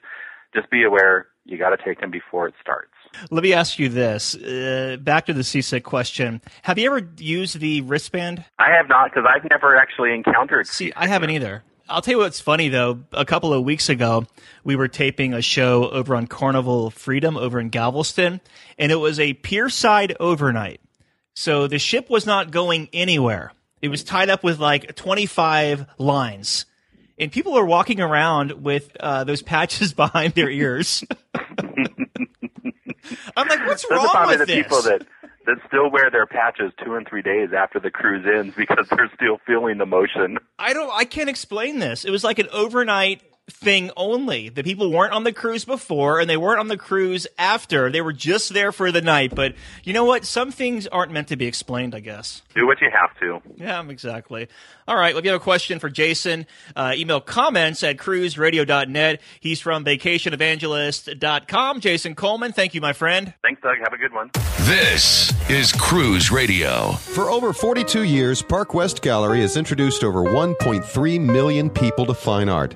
Just 0.56 0.72
be 0.72 0.84
aware 0.84 1.27
you 1.46 1.58
got 1.58 1.70
to 1.70 1.77
take 1.77 2.01
them 2.01 2.10
before 2.10 2.48
it 2.48 2.56
starts. 2.62 2.97
Let 3.31 3.43
me 3.43 3.53
ask 3.53 3.79
you 3.79 3.89
this. 3.89 4.36
Uh, 4.36 4.97
back 5.00 5.25
to 5.27 5.33
the 5.33 5.43
seasick 5.43 5.83
question. 5.83 6.41
Have 6.63 6.77
you 6.77 6.88
ever 6.88 7.09
used 7.17 7.59
the 7.59 7.81
wristband? 7.81 8.43
I 8.59 8.71
have 8.71 8.88
not 8.88 9.12
because 9.12 9.25
I've 9.27 9.50
never 9.50 9.75
actually 9.75 10.13
encountered. 10.13 10.67
See, 10.67 10.93
I 10.95 11.07
haven't 11.07 11.29
either. 11.31 11.63
I'll 11.89 12.01
tell 12.01 12.13
you 12.13 12.17
what's 12.17 12.41
funny 12.41 12.69
though. 12.69 13.00
A 13.13 13.25
couple 13.25 13.53
of 13.53 13.63
weeks 13.63 13.89
ago, 13.89 14.25
we 14.63 14.75
were 14.75 14.88
taping 14.88 15.33
a 15.33 15.41
show 15.41 15.89
over 15.89 16.15
on 16.15 16.27
Carnival 16.27 16.89
Freedom 16.89 17.38
over 17.38 17.59
in 17.59 17.69
Galveston, 17.69 18.41
and 18.77 18.91
it 18.91 18.97
was 18.97 19.19
a 19.19 19.33
pierside 19.36 20.15
overnight. 20.19 20.81
So 21.33 21.67
the 21.67 21.79
ship 21.79 22.09
was 22.09 22.25
not 22.25 22.51
going 22.51 22.89
anywhere. 22.91 23.53
It 23.81 23.89
was 23.89 24.03
tied 24.03 24.29
up 24.29 24.43
with 24.43 24.59
like 24.59 24.95
25 24.95 25.86
lines. 25.97 26.65
And 27.19 27.31
people 27.31 27.57
are 27.57 27.65
walking 27.65 28.00
around 28.00 28.63
with 28.63 28.95
uh, 29.00 29.24
those 29.24 29.41
patches 29.41 29.93
behind 29.95 30.33
their 30.33 30.50
ears. 30.50 31.03
I'm 33.36 33.48
like, 33.48 33.66
what's 33.68 33.86
wrong 33.90 34.08
probably 34.10 34.38
with 34.38 34.48
the 34.48 34.54
this? 34.56 34.64
people 34.64 34.82
that 34.84 35.06
that 35.46 35.58
still 35.68 35.90
wear 35.90 36.12
their 36.12 36.26
patches 36.26 36.72
two 36.84 36.96
and 36.96 37.08
three 37.08 37.22
days 37.22 37.50
after 37.58 37.80
the 37.80 37.90
cruise 37.90 38.26
ends 38.28 38.54
because 38.56 38.86
they're 38.90 39.10
still 39.16 39.40
feeling 39.48 39.78
the 39.78 39.86
motion. 39.86 40.38
I 40.60 40.74
don't. 40.74 40.92
I 40.94 41.06
can't 41.06 41.30
explain 41.30 41.80
this. 41.80 42.04
It 42.06 42.12
was 42.12 42.24
like 42.24 42.40
an 42.40 42.48
overnight 42.52 43.22
thing 43.50 43.92
only. 43.96 44.50
The 44.50 44.63
people 44.63 44.92
weren't 44.92 45.13
on 45.13 45.24
the 45.24 45.32
cruise 45.32 45.63
before 45.66 46.20
and 46.20 46.30
they 46.30 46.38
weren't 46.38 46.60
on 46.60 46.68
the 46.68 46.77
cruise 46.77 47.25
after. 47.38 47.89
They 47.89 48.01
were 48.01 48.13
just 48.13 48.54
there 48.54 48.72
for 48.72 48.92
the 48.92 49.01
night. 49.01 49.34
But 49.34 49.56
you 49.84 49.94
know 49.94 50.04
what? 50.04 50.25
Some 50.25 50.51
things 50.51 50.86
aren't 50.88 51.12
meant 51.12 51.30
to 51.30 51.38
be 51.38 51.46
explained, 51.46 51.96
I 51.96 52.01
guess. 52.01 52.42
Do 52.54 52.68
what 52.68 52.82
you 52.82 52.89
have 52.92 53.18
to. 53.20 53.42
Yeah, 53.56 53.84
exactly. 53.88 54.48
All 54.88 54.96
right. 54.98 55.13
Well, 55.13 55.20
if 55.20 55.25
you 55.25 55.32
have 55.32 55.42
a 55.42 55.44
question 55.44 55.80
for 55.80 55.89
Jason, 55.89 56.46
uh, 56.75 56.94
email 56.96 57.22
comments 57.22 57.84
at 57.84 57.98
cruiseradio.net. 57.98 59.22
He's 59.39 59.62
from 59.62 59.86
vacationevangelist.com. 59.86 61.80
Jason 61.80 62.16
Coleman, 62.16 62.51
thank 62.51 62.74
you, 62.74 62.82
my 62.82 62.94
friend. 62.94 63.34
Thanks, 63.44 63.62
Doug. 63.62 63.77
Have 63.80 63.94
a 63.94 63.98
good 63.98 64.13
one. 64.13 64.30
This 64.62 65.34
is 65.50 65.72
Cruise 65.72 66.32
Radio. 66.32 66.92
For 66.92 67.30
over 67.30 67.54
42 67.54 68.04
years, 68.04 68.42
Park 68.42 68.74
West 68.74 69.01
Gallery 69.01 69.42
has 69.42 69.56
introduced 69.56 70.04
over 70.04 70.24
1.3 70.24 71.22
million 71.22 71.70
people 71.70 72.06
to 72.06 72.13
fine 72.13 72.50
art. 72.50 72.75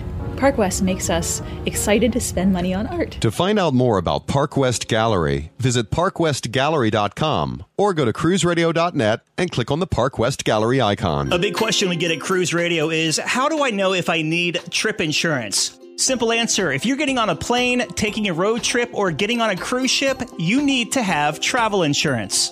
Park 0.41 0.57
West 0.57 0.81
makes 0.81 1.11
us 1.11 1.39
excited 1.67 2.11
to 2.13 2.19
spend 2.19 2.51
money 2.51 2.73
on 2.73 2.87
art. 2.87 3.11
To 3.21 3.29
find 3.29 3.59
out 3.59 3.75
more 3.75 3.99
about 3.99 4.25
Park 4.25 4.57
West 4.57 4.87
Gallery, 4.87 5.51
visit 5.59 5.91
parkwestgallery.com 5.91 7.63
or 7.77 7.93
go 7.93 8.05
to 8.05 8.11
cruiseradio.net 8.11 9.21
and 9.37 9.51
click 9.51 9.69
on 9.69 9.79
the 9.79 9.85
Park 9.85 10.17
West 10.17 10.43
Gallery 10.43 10.81
icon. 10.81 11.31
A 11.31 11.37
big 11.37 11.53
question 11.53 11.89
we 11.89 11.95
get 11.95 12.09
at 12.09 12.19
Cruise 12.19 12.55
Radio 12.55 12.89
is 12.89 13.19
how 13.19 13.49
do 13.49 13.63
I 13.63 13.69
know 13.69 13.93
if 13.93 14.09
I 14.09 14.23
need 14.23 14.59
trip 14.71 14.99
insurance? 14.99 15.77
Simple 15.97 16.31
answer 16.31 16.71
if 16.71 16.87
you're 16.87 16.97
getting 16.97 17.19
on 17.19 17.29
a 17.29 17.35
plane, 17.35 17.87
taking 17.89 18.27
a 18.27 18.33
road 18.33 18.63
trip, 18.63 18.89
or 18.93 19.11
getting 19.11 19.41
on 19.41 19.51
a 19.51 19.55
cruise 19.55 19.91
ship, 19.91 20.23
you 20.39 20.63
need 20.63 20.93
to 20.93 21.03
have 21.03 21.39
travel 21.39 21.83
insurance. 21.83 22.51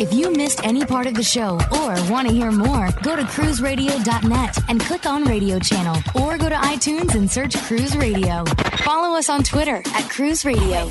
If 0.00 0.12
you 0.12 0.32
missed 0.32 0.64
any 0.64 0.84
part 0.84 1.06
of 1.06 1.14
the 1.14 1.22
show 1.22 1.52
or 1.70 2.10
want 2.10 2.26
to 2.28 2.34
hear 2.34 2.50
more, 2.50 2.88
go 3.02 3.14
to 3.14 3.22
cruiseradio.net 3.22 4.58
and 4.68 4.80
click 4.80 5.06
on 5.06 5.24
radio 5.24 5.58
channel 5.58 5.96
or 6.20 6.36
go 6.36 6.48
to 6.48 6.56
iTunes 6.56 7.14
and 7.14 7.30
search 7.30 7.56
Cruise 7.58 7.96
Radio. 7.96 8.44
Follow 8.78 9.16
us 9.16 9.28
on 9.28 9.44
Twitter 9.44 9.82
at 9.86 10.10
Cruise 10.10 10.44
Radio. 10.44 10.88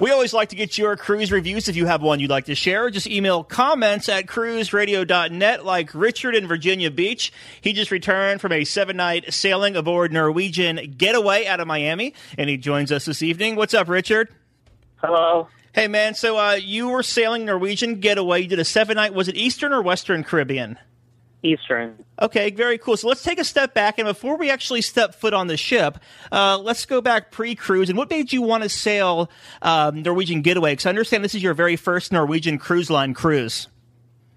We 0.00 0.10
always 0.10 0.34
like 0.34 0.48
to 0.48 0.56
get 0.56 0.76
your 0.76 0.96
cruise 0.96 1.30
reviews. 1.30 1.68
If 1.68 1.76
you 1.76 1.86
have 1.86 2.02
one 2.02 2.18
you'd 2.18 2.30
like 2.30 2.46
to 2.46 2.54
share, 2.54 2.90
just 2.90 3.06
email 3.06 3.44
comments 3.44 4.08
at 4.08 4.26
cruiseradio.net 4.26 5.64
like 5.64 5.94
Richard 5.94 6.34
in 6.34 6.48
Virginia 6.48 6.90
Beach. 6.90 7.32
He 7.60 7.72
just 7.72 7.90
returned 7.90 8.40
from 8.40 8.52
a 8.52 8.64
seven 8.64 8.96
night 8.96 9.32
sailing 9.32 9.76
aboard 9.76 10.12
Norwegian 10.12 10.94
Getaway 10.96 11.46
out 11.46 11.60
of 11.60 11.68
Miami, 11.68 12.14
and 12.36 12.50
he 12.50 12.56
joins 12.56 12.90
us 12.90 13.04
this 13.04 13.22
evening. 13.22 13.54
What's 13.54 13.74
up, 13.74 13.88
Richard? 13.88 14.30
Hello. 14.96 15.48
Hey, 15.74 15.88
man. 15.88 16.14
So 16.14 16.38
uh, 16.38 16.52
you 16.52 16.88
were 16.88 17.02
sailing 17.02 17.44
Norwegian 17.44 17.98
Getaway. 17.98 18.42
You 18.42 18.48
did 18.48 18.60
a 18.60 18.64
seven 18.64 18.94
night. 18.94 19.12
Was 19.12 19.26
it 19.26 19.34
Eastern 19.34 19.72
or 19.72 19.82
Western 19.82 20.22
Caribbean? 20.22 20.78
Eastern. 21.42 21.98
Okay, 22.22 22.50
very 22.50 22.78
cool. 22.78 22.96
So 22.96 23.08
let's 23.08 23.22
take 23.22 23.40
a 23.40 23.44
step 23.44 23.74
back, 23.74 23.98
and 23.98 24.06
before 24.06 24.36
we 24.36 24.50
actually 24.50 24.82
step 24.82 25.14
foot 25.14 25.34
on 25.34 25.48
the 25.48 25.56
ship, 25.56 25.98
uh, 26.32 26.58
let's 26.58 26.86
go 26.86 27.00
back 27.00 27.32
pre-cruise. 27.32 27.90
And 27.90 27.98
what 27.98 28.08
made 28.08 28.32
you 28.32 28.40
want 28.40 28.62
to 28.62 28.68
sail 28.68 29.28
um, 29.62 30.02
Norwegian 30.02 30.42
Getaway? 30.42 30.72
Because 30.72 30.86
I 30.86 30.90
understand 30.90 31.22
this 31.24 31.34
is 31.34 31.42
your 31.42 31.52
very 31.52 31.76
first 31.76 32.12
Norwegian 32.12 32.56
Cruise 32.56 32.88
Line 32.88 33.12
cruise. 33.12 33.68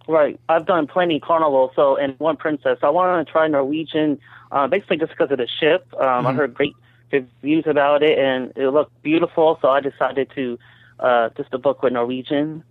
Right. 0.08 0.39
I've 0.50 0.65
done 0.65 0.88
plenty 0.88 1.20
Carnival, 1.20 1.72
so 1.75 1.98
and 1.98 2.20
One 2.20 2.36
Princess. 2.36 2.79
I 2.82 2.89
wanted 2.89 3.25
to 3.25 3.32
try 3.32 3.48
Norwegian, 3.48 4.20
uh, 4.51 4.67
basically 4.67 4.98
just 4.98 5.12
because 5.12 5.32
of 5.32 5.38
the 5.38 5.48
ship. 5.60 5.88
Um, 5.94 6.01
mm-hmm. 6.01 6.27
I 6.27 6.34
heard 6.34 6.53
great 6.56 6.75
reviews 7.12 7.65
about 7.67 8.03
it, 8.03 8.17
and 8.17 8.51
it 8.56 8.70
looked 8.70 9.01
beautiful. 9.03 9.60
So 9.62 9.70
I 9.70 9.82
decided 9.82 10.32
to 10.36 10.58
uh, 11.00 11.30
just 11.38 11.54
a 11.54 11.58
book 11.58 11.84
with 11.84 11.94
Norwegian. 11.94 12.63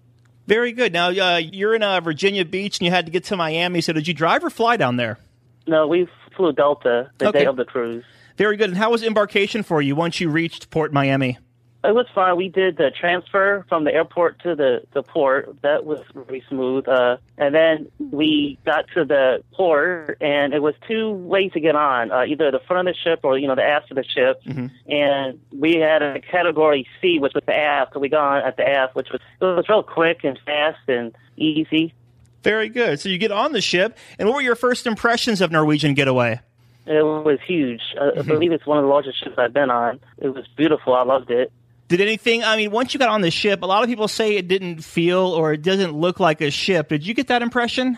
Very 0.46 0.72
good. 0.72 0.92
Now 0.92 1.08
uh, 1.08 1.38
you're 1.38 1.74
in 1.74 1.82
uh, 1.82 2.00
Virginia 2.00 2.44
Beach, 2.44 2.78
and 2.78 2.86
you 2.86 2.92
had 2.92 3.06
to 3.06 3.12
get 3.12 3.24
to 3.24 3.36
Miami. 3.36 3.80
So 3.80 3.92
did 3.92 4.06
you 4.06 4.14
drive 4.14 4.44
or 4.44 4.50
fly 4.50 4.76
down 4.76 4.96
there? 4.96 5.18
No, 5.66 5.88
we 5.88 6.08
flew 6.36 6.52
Delta 6.52 7.10
the 7.18 7.28
okay. 7.28 7.40
day 7.40 7.46
of 7.46 7.56
the 7.56 7.64
cruise. 7.64 8.04
Very 8.36 8.56
good. 8.56 8.70
And 8.70 8.78
how 8.78 8.90
was 8.90 9.02
embarkation 9.02 9.62
for 9.62 9.80
you 9.82 9.96
once 9.96 10.20
you 10.20 10.28
reached 10.28 10.70
Port 10.70 10.92
Miami? 10.92 11.38
It 11.86 11.94
was 11.94 12.06
fine. 12.14 12.36
We 12.36 12.48
did 12.48 12.76
the 12.76 12.90
transfer 12.90 13.64
from 13.68 13.84
the 13.84 13.92
airport 13.94 14.40
to 14.40 14.54
the, 14.54 14.82
the 14.92 15.02
port. 15.02 15.62
That 15.62 15.84
was 15.84 16.00
very 16.14 16.42
smooth. 16.48 16.88
Uh, 16.88 17.18
and 17.38 17.54
then 17.54 17.90
we 17.98 18.58
got 18.64 18.86
to 18.94 19.04
the 19.04 19.44
port, 19.52 20.18
and 20.20 20.52
it 20.52 20.60
was 20.60 20.74
two 20.88 21.10
ways 21.10 21.52
to 21.52 21.60
get 21.60 21.76
on, 21.76 22.10
uh, 22.10 22.24
either 22.24 22.50
the 22.50 22.60
front 22.66 22.88
of 22.88 22.94
the 22.94 22.98
ship 22.98 23.20
or, 23.22 23.38
you 23.38 23.46
know, 23.46 23.54
the 23.54 23.62
aft 23.62 23.90
of 23.90 23.96
the 23.96 24.04
ship. 24.04 24.42
Mm-hmm. 24.44 24.66
And 24.90 25.40
we 25.52 25.76
had 25.76 26.02
a 26.02 26.20
category 26.20 26.88
C, 27.00 27.18
which 27.18 27.34
was 27.34 27.44
the 27.46 27.56
aft. 27.56 27.94
So 27.94 28.00
we 28.00 28.08
got 28.08 28.38
on 28.38 28.42
at 28.42 28.56
the 28.56 28.68
aft, 28.68 28.94
which 28.96 29.10
was, 29.10 29.20
it 29.40 29.44
was 29.44 29.68
real 29.68 29.82
quick 29.82 30.24
and 30.24 30.38
fast 30.44 30.80
and 30.88 31.14
easy. 31.36 31.94
Very 32.42 32.68
good. 32.68 33.00
So 33.00 33.08
you 33.08 33.18
get 33.18 33.32
on 33.32 33.52
the 33.52 33.60
ship, 33.60 33.96
and 34.18 34.28
what 34.28 34.36
were 34.36 34.42
your 34.42 34.56
first 34.56 34.86
impressions 34.86 35.40
of 35.40 35.50
Norwegian 35.50 35.94
Getaway? 35.94 36.40
It 36.86 37.02
was 37.02 37.38
huge. 37.44 37.82
Mm-hmm. 37.98 38.20
I 38.20 38.22
believe 38.22 38.52
it's 38.52 38.64
one 38.64 38.78
of 38.78 38.84
the 38.84 38.88
largest 38.88 39.22
ships 39.22 39.34
I've 39.36 39.52
been 39.52 39.70
on. 39.70 39.98
It 40.18 40.28
was 40.28 40.46
beautiful. 40.56 40.94
I 40.94 41.02
loved 41.02 41.30
it. 41.30 41.52
Did 41.88 42.00
anything? 42.00 42.42
I 42.42 42.56
mean, 42.56 42.70
once 42.70 42.94
you 42.94 42.98
got 42.98 43.10
on 43.10 43.20
the 43.20 43.30
ship, 43.30 43.62
a 43.62 43.66
lot 43.66 43.82
of 43.82 43.88
people 43.88 44.08
say 44.08 44.36
it 44.36 44.48
didn't 44.48 44.82
feel 44.82 45.20
or 45.20 45.52
it 45.52 45.62
doesn't 45.62 45.92
look 45.92 46.18
like 46.18 46.40
a 46.40 46.50
ship. 46.50 46.88
Did 46.88 47.06
you 47.06 47.14
get 47.14 47.28
that 47.28 47.42
impression? 47.42 47.96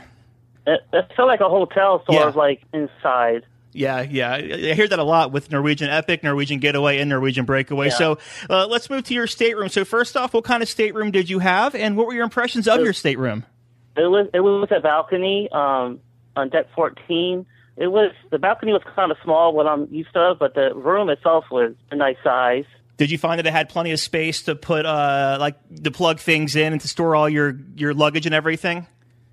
It, 0.67 0.81
it 0.93 1.11
felt 1.17 1.29
like 1.29 1.41
a 1.41 1.49
hotel, 1.49 2.05
sort 2.05 2.21
yeah. 2.21 2.29
of 2.29 2.37
like 2.37 2.63
inside. 2.75 3.47
Yeah, 3.73 4.01
yeah, 4.01 4.33
I 4.35 4.75
hear 4.75 4.89
that 4.89 4.99
a 4.99 5.05
lot 5.05 5.31
with 5.31 5.51
Norwegian 5.51 5.89
Epic, 5.89 6.25
Norwegian 6.25 6.59
Getaway, 6.59 6.99
and 6.99 7.09
Norwegian 7.09 7.45
Breakaway. 7.45 7.89
Yeah. 7.89 7.95
So 7.95 8.19
uh, 8.51 8.67
let's 8.67 8.91
move 8.91 9.05
to 9.05 9.15
your 9.15 9.27
stateroom. 9.27 9.69
So 9.69 9.85
first 9.85 10.17
off, 10.17 10.35
what 10.35 10.45
kind 10.45 10.63
of 10.63 10.69
stateroom 10.69 11.11
did 11.11 11.31
you 11.31 11.39
have, 11.39 11.75
and 11.75 11.97
what 11.97 12.07
were 12.07 12.15
your 12.15 12.25
impressions 12.25 12.67
of 12.67 12.81
your 12.81 12.93
stateroom? 12.93 13.45
It 13.97 14.07
was 14.07 14.29
it 14.35 14.41
was 14.41 14.69
a 14.71 14.81
balcony 14.81 15.49
um, 15.53 16.01
on 16.35 16.49
deck 16.49 16.67
fourteen. 16.75 17.47
It 17.77 17.89
was 17.89 18.13
the 18.31 18.39
balcony 18.39 18.73
was 18.73 18.83
kind 18.97 19.13
of 19.13 19.19
small, 19.23 19.53
what 19.53 19.67
I'm 19.67 19.87
used 19.93 20.13
to, 20.15 20.35
but 20.39 20.55
the 20.55 20.75
room 20.75 21.09
itself 21.09 21.45
was 21.51 21.75
a 21.91 21.97
nice 21.97 22.17
size. 22.25 22.65
Did 22.99 23.11
you 23.11 23.17
find 23.17 23.39
that 23.39 23.47
it 23.47 23.53
had 23.53 23.69
plenty 23.69 23.93
of 23.93 24.01
space 24.01 24.43
to 24.43 24.55
put 24.55 24.85
uh, 24.85 25.39
like 25.41 25.57
to 25.85 25.91
plug 25.91 26.19
things 26.19 26.57
in 26.57 26.73
and 26.73 26.81
to 26.83 26.89
store 26.89 27.17
all 27.17 27.29
your 27.29 27.59
your 27.77 27.95
luggage 27.95 28.27
and 28.27 28.35
everything? 28.35 28.87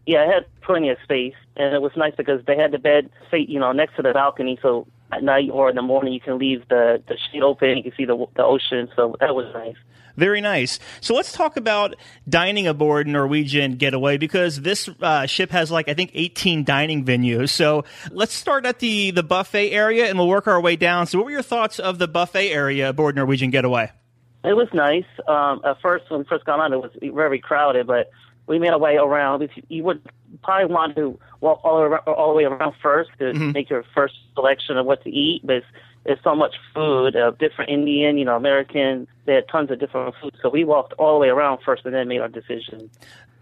Yeah, 0.05 0.23
it 0.23 0.33
had 0.33 0.45
plenty 0.61 0.89
of 0.89 0.97
space, 1.03 1.33
and 1.57 1.73
it 1.73 1.81
was 1.81 1.91
nice 1.97 2.13
because 2.15 2.45
they 2.45 2.55
had 2.55 2.71
the 2.71 2.77
bed, 2.77 3.09
you 3.33 3.59
know, 3.59 3.71
next 3.71 3.95
to 3.95 4.03
the 4.03 4.13
balcony, 4.13 4.59
so 4.61 4.87
at 5.11 5.23
night 5.23 5.49
or 5.51 5.69
in 5.69 5.75
the 5.75 5.81
morning 5.81 6.13
you 6.13 6.19
can 6.19 6.37
leave 6.37 6.67
the 6.69 7.01
the 7.07 7.17
sheet 7.31 7.41
open, 7.41 7.77
you 7.77 7.83
can 7.83 7.93
see 7.97 8.05
the 8.05 8.25
the 8.35 8.43
ocean, 8.43 8.89
so 8.95 9.15
that 9.19 9.35
was 9.35 9.45
nice. 9.53 9.75
Very 10.17 10.39
nice. 10.39 10.79
So 11.01 11.13
let's 11.13 11.33
talk 11.33 11.57
about 11.57 11.95
dining 12.27 12.67
aboard 12.67 13.05
Norwegian 13.05 13.75
Getaway 13.75 14.17
because 14.17 14.61
this 14.61 14.89
uh, 15.01 15.25
ship 15.25 15.51
has 15.51 15.71
like 15.71 15.89
I 15.89 15.93
think 15.93 16.11
18 16.13 16.63
dining 16.63 17.03
venues. 17.03 17.49
So 17.49 17.83
let's 18.11 18.33
start 18.33 18.65
at 18.65 18.79
the 18.79 19.11
the 19.11 19.23
buffet 19.23 19.71
area 19.71 20.05
and 20.07 20.17
we'll 20.17 20.29
work 20.29 20.47
our 20.47 20.61
way 20.61 20.75
down. 20.77 21.07
So 21.07 21.17
what 21.17 21.25
were 21.25 21.31
your 21.31 21.41
thoughts 21.41 21.79
of 21.79 21.99
the 21.99 22.07
buffet 22.07 22.51
area 22.51 22.89
aboard 22.89 23.15
Norwegian 23.15 23.49
Getaway? 23.49 23.91
It 24.45 24.53
was 24.53 24.67
nice. 24.73 25.05
Um, 25.27 25.61
at 25.65 25.81
first, 25.81 26.09
when 26.09 26.19
we 26.19 26.25
first 26.25 26.45
got 26.45 26.59
on, 26.59 26.71
it 26.71 26.77
was 26.77 26.91
very 27.01 27.39
crowded, 27.39 27.87
but 27.87 28.11
we 28.47 28.59
made 28.59 28.69
our 28.69 28.79
way 28.79 28.95
around. 28.95 29.49
You 29.69 29.83
would 29.83 30.01
probably 30.45 30.73
want 30.73 30.95
to 30.95 31.19
walk 31.41 31.59
all, 31.63 31.79
around, 31.79 32.07
all 32.07 32.29
the 32.29 32.35
way 32.35 32.43
around 32.43 32.73
first 32.81 33.09
to 33.19 33.25
mm-hmm. 33.25 33.51
make 33.51 33.69
your 33.69 33.83
first 33.93 34.15
selection 34.33 34.77
of 34.77 34.85
what 34.85 35.03
to 35.03 35.09
eat. 35.09 35.41
But 35.43 35.63
there's 36.05 36.19
so 36.23 36.35
much 36.35 36.55
food, 36.73 37.15
uh, 37.15 37.31
different 37.31 37.71
Indian, 37.71 38.17
you 38.17 38.25
know, 38.25 38.35
American. 38.35 39.07
They 39.25 39.33
had 39.33 39.47
tons 39.49 39.71
of 39.71 39.79
different 39.79 40.15
food. 40.21 40.35
So 40.41 40.49
we 40.49 40.63
walked 40.63 40.93
all 40.93 41.15
the 41.15 41.19
way 41.19 41.29
around 41.29 41.59
first 41.65 41.83
and 41.85 41.93
then 41.93 42.07
made 42.07 42.21
our 42.21 42.29
decision. 42.29 42.89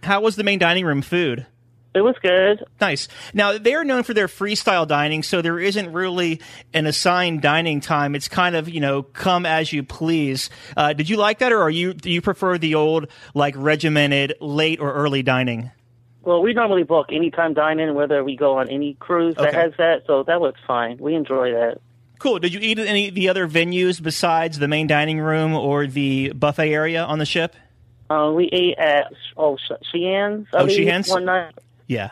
How 0.02 0.22
was 0.22 0.36
the 0.36 0.44
main 0.44 0.60
dining 0.60 0.86
room 0.86 1.02
food? 1.02 1.46
It 1.96 2.02
was 2.02 2.16
good. 2.24 2.66
Nice. 2.82 3.08
Now 3.36 3.58
they 3.60 3.76
are 3.76 3.84
known 3.84 4.02
for 4.02 4.16
their 4.16 4.28
freestyle 4.28 4.88
dining, 4.88 5.22
so 5.22 5.44
there 5.44 5.60
isn't 5.60 5.94
really 5.94 6.42
an 6.74 6.88
assigned 6.88 7.44
dining 7.44 7.82
time. 7.82 8.16
It's 8.16 8.28
kind 8.28 8.56
of 8.56 8.68
you 8.68 8.80
know 8.80 9.04
come 9.04 9.46
as 9.46 9.72
you 9.72 9.84
please. 9.84 10.50
Uh, 10.76 10.94
did 10.94 11.08
you 11.08 11.18
like 11.18 11.40
that, 11.40 11.52
or 11.52 11.62
are 11.62 11.70
you 11.70 11.94
do 11.94 12.10
you 12.10 12.22
prefer 12.22 12.58
the 12.58 12.74
old 12.76 13.08
like 13.36 13.54
regimented 13.56 14.34
late 14.42 14.80
or 14.80 14.92
early 14.92 15.22
dining? 15.22 15.70
Well, 16.24 16.42
we 16.42 16.54
normally 16.54 16.84
book 16.84 17.08
anytime 17.12 17.54
dining, 17.54 17.94
whether 17.96 18.24
we 18.24 18.36
go 18.36 18.58
on 18.58 18.70
any 18.70 18.94
cruise 18.96 19.36
that 19.36 19.54
has 19.54 19.74
that, 19.78 20.04
so 20.08 20.24
that 20.24 20.40
was 20.40 20.54
fine. 20.66 20.98
We 20.98 21.16
enjoy 21.16 21.52
that. 21.52 21.80
Cool. 22.20 22.40
Did 22.40 22.54
you 22.54 22.62
eat 22.62 22.80
at 22.80 22.88
any 22.88 23.10
of 23.10 23.16
the 23.16 23.28
other 23.28 23.48
venues 23.48 24.02
besides 24.02 24.58
the 24.58 24.70
main 24.70 24.88
dining 24.88 25.20
room 25.20 25.54
or 25.54 25.86
the 25.86 26.32
buffet 26.32 26.72
area 26.72 27.04
on 27.04 27.20
the 27.20 27.26
ship? 27.26 27.56
Uh, 28.10 28.32
we 28.34 28.46
ate 28.54 28.78
at 28.78 29.12
oh 29.36 29.58
Sheehan's. 29.92 30.48
Oh, 30.54 30.68
Sheehan's 30.68 31.10
one 31.10 31.26
night. 31.26 31.54
Yeah, 31.88 32.12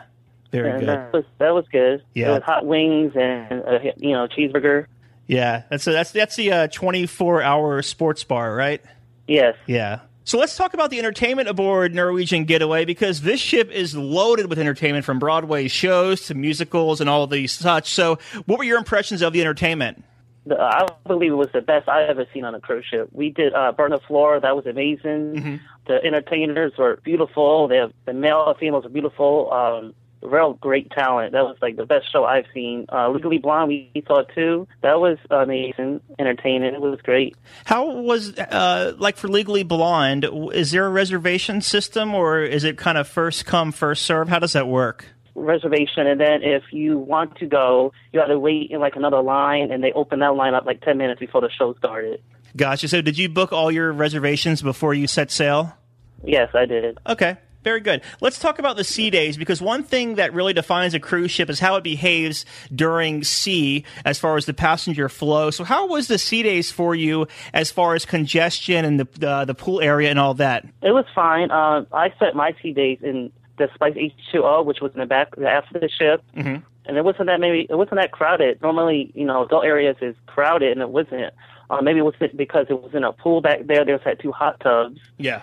very 0.50 0.70
and 0.70 0.80
good. 0.80 0.88
That 0.88 1.12
was, 1.12 1.24
that 1.38 1.50
was 1.54 1.64
good. 1.72 2.02
Yeah, 2.14 2.40
hot 2.40 2.66
wings 2.66 3.12
and 3.14 3.52
a, 3.52 3.94
you 3.96 4.12
know 4.12 4.26
cheeseburger. 4.26 4.86
Yeah, 5.26 5.62
that's 5.70 5.86
a, 5.86 5.92
that's 5.92 6.10
that's 6.10 6.36
the 6.36 6.52
uh, 6.52 6.66
24 6.66 7.42
hour 7.42 7.80
sports 7.80 8.24
bar, 8.24 8.54
right? 8.54 8.82
Yes. 9.26 9.56
Yeah. 9.66 10.00
So 10.24 10.38
let's 10.38 10.56
talk 10.56 10.72
about 10.72 10.90
the 10.90 10.98
entertainment 10.98 11.48
aboard 11.48 11.94
Norwegian 11.94 12.44
Getaway 12.44 12.84
because 12.84 13.22
this 13.22 13.40
ship 13.40 13.70
is 13.72 13.96
loaded 13.96 14.48
with 14.48 14.58
entertainment 14.58 15.04
from 15.04 15.18
Broadway 15.18 15.66
shows 15.66 16.26
to 16.26 16.34
musicals 16.34 17.00
and 17.00 17.10
all 17.10 17.24
of 17.24 17.30
these 17.30 17.52
such. 17.52 17.92
So, 17.92 18.18
what 18.46 18.58
were 18.58 18.64
your 18.64 18.78
impressions 18.78 19.20
of 19.20 19.32
the 19.32 19.40
entertainment? 19.40 20.04
I 20.50 20.86
believe 21.06 21.32
it 21.32 21.36
was 21.36 21.50
the 21.52 21.60
best 21.60 21.88
I've 21.88 22.08
ever 22.08 22.26
seen 22.32 22.44
on 22.44 22.54
a 22.54 22.60
cruise 22.60 22.84
ship. 22.88 23.08
We 23.12 23.30
did 23.30 23.52
uh, 23.54 23.72
Burn 23.72 23.90
the 23.90 24.00
Floor. 24.06 24.40
That 24.40 24.56
was 24.56 24.66
amazing. 24.66 25.34
Mm-hmm. 25.34 25.56
The 25.86 26.04
entertainers 26.04 26.72
were 26.76 27.00
beautiful. 27.04 27.68
The, 27.68 27.92
the 28.06 28.12
male 28.12 28.44
and 28.48 28.56
females 28.58 28.84
were 28.84 28.90
beautiful. 28.90 29.52
Um, 29.52 29.94
real 30.22 30.54
great 30.54 30.90
talent. 30.90 31.32
That 31.32 31.42
was 31.42 31.56
like 31.60 31.76
the 31.76 31.86
best 31.86 32.10
show 32.12 32.24
I've 32.24 32.46
seen. 32.54 32.86
Uh, 32.92 33.10
Legally 33.10 33.38
Blonde, 33.38 33.68
we, 33.68 34.04
saw 34.06 34.22
too. 34.22 34.66
That 34.82 35.00
was 35.00 35.18
amazing, 35.30 36.00
entertaining. 36.18 36.74
It 36.74 36.80
was 36.80 37.00
great. 37.02 37.36
How 37.64 38.00
was 38.00 38.36
uh, 38.38 38.94
like 38.98 39.16
for 39.16 39.28
Legally 39.28 39.62
Blonde? 39.62 40.26
Is 40.52 40.70
there 40.70 40.86
a 40.86 40.90
reservation 40.90 41.60
system, 41.60 42.14
or 42.14 42.40
is 42.40 42.64
it 42.64 42.78
kind 42.78 42.98
of 42.98 43.08
first 43.08 43.46
come 43.46 43.72
first 43.72 44.04
serve? 44.04 44.28
How 44.28 44.38
does 44.38 44.52
that 44.52 44.68
work? 44.68 45.06
Reservation, 45.34 46.06
and 46.06 46.20
then 46.20 46.42
if 46.42 46.62
you 46.72 46.98
want 46.98 47.36
to 47.36 47.46
go, 47.46 47.92
you 48.12 48.20
have 48.20 48.28
to 48.28 48.38
wait 48.38 48.70
in 48.70 48.80
like 48.80 48.96
another 48.96 49.22
line, 49.22 49.70
and 49.70 49.82
they 49.82 49.92
open 49.92 50.20
that 50.20 50.34
line 50.34 50.54
up 50.54 50.66
like 50.66 50.82
ten 50.82 50.98
minutes 50.98 51.20
before 51.20 51.40
the 51.40 51.50
show 51.50 51.74
started. 51.74 52.22
Gotcha. 52.54 52.88
So, 52.88 53.00
did 53.00 53.16
you 53.16 53.30
book 53.30 53.52
all 53.52 53.70
your 53.70 53.92
reservations 53.92 54.60
before 54.60 54.92
you 54.92 55.06
set 55.06 55.30
sail? 55.30 55.74
Yes, 56.22 56.50
I 56.54 56.66
did. 56.66 56.98
Okay. 57.06 57.38
Very 57.62 57.80
good. 57.80 58.02
Let's 58.20 58.38
talk 58.38 58.58
about 58.58 58.76
the 58.76 58.84
sea 58.84 59.10
days 59.10 59.36
because 59.36 59.62
one 59.62 59.84
thing 59.84 60.16
that 60.16 60.34
really 60.34 60.52
defines 60.52 60.94
a 60.94 61.00
cruise 61.00 61.30
ship 61.30 61.48
is 61.48 61.60
how 61.60 61.76
it 61.76 61.84
behaves 61.84 62.44
during 62.74 63.22
sea 63.22 63.84
as 64.04 64.18
far 64.18 64.36
as 64.36 64.46
the 64.46 64.54
passenger 64.54 65.08
flow. 65.08 65.50
So, 65.50 65.62
how 65.62 65.86
was 65.86 66.08
the 66.08 66.18
sea 66.18 66.42
days 66.42 66.72
for 66.72 66.94
you 66.94 67.28
as 67.52 67.70
far 67.70 67.94
as 67.94 68.04
congestion 68.04 68.84
and 68.84 69.00
the 69.00 69.28
uh, 69.28 69.44
the 69.44 69.54
pool 69.54 69.80
area 69.80 70.10
and 70.10 70.18
all 70.18 70.34
that? 70.34 70.64
It 70.82 70.92
was 70.92 71.04
fine. 71.14 71.50
Uh, 71.50 71.84
I 71.92 72.10
spent 72.10 72.34
my 72.34 72.54
sea 72.62 72.72
days 72.72 72.98
in 73.02 73.30
the 73.58 73.68
Spice 73.74 73.94
H2O, 73.94 74.64
which 74.64 74.80
was 74.80 74.92
in 74.94 75.00
the 75.00 75.06
back 75.06 75.28
after 75.38 75.78
the 75.78 75.88
ship. 75.88 76.22
Mm-hmm. 76.36 76.64
And 76.84 76.96
it 76.96 77.04
wasn't 77.04 77.26
that 77.26 77.38
maybe 77.38 77.66
it 77.70 77.76
wasn't 77.76 78.00
that 78.00 78.10
crowded. 78.10 78.60
Normally, 78.60 79.12
you 79.14 79.24
know, 79.24 79.44
adult 79.44 79.64
areas 79.64 79.96
is 80.00 80.16
crowded, 80.26 80.72
and 80.72 80.80
it 80.80 80.88
wasn't. 80.88 81.32
Uh, 81.70 81.80
maybe 81.80 82.00
it 82.00 82.02
was 82.02 82.14
because 82.36 82.66
it 82.68 82.82
was 82.82 82.92
in 82.92 83.04
a 83.04 83.12
pool 83.12 83.40
back 83.40 83.66
there. 83.66 83.84
There 83.84 83.94
was 83.94 84.02
had 84.04 84.18
two 84.18 84.32
hot 84.32 84.58
tubs. 84.60 84.98
Yeah. 85.16 85.42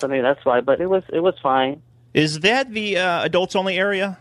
So 0.00 0.08
maybe 0.08 0.22
that's 0.22 0.44
why. 0.44 0.60
But 0.60 0.80
it 0.80 0.88
was 0.88 1.02
it 1.12 1.20
was 1.20 1.34
fine. 1.42 1.82
Is 2.14 2.40
that 2.40 2.72
the 2.72 2.98
uh, 2.98 3.24
adults 3.24 3.54
only 3.54 3.76
area? 3.76 4.18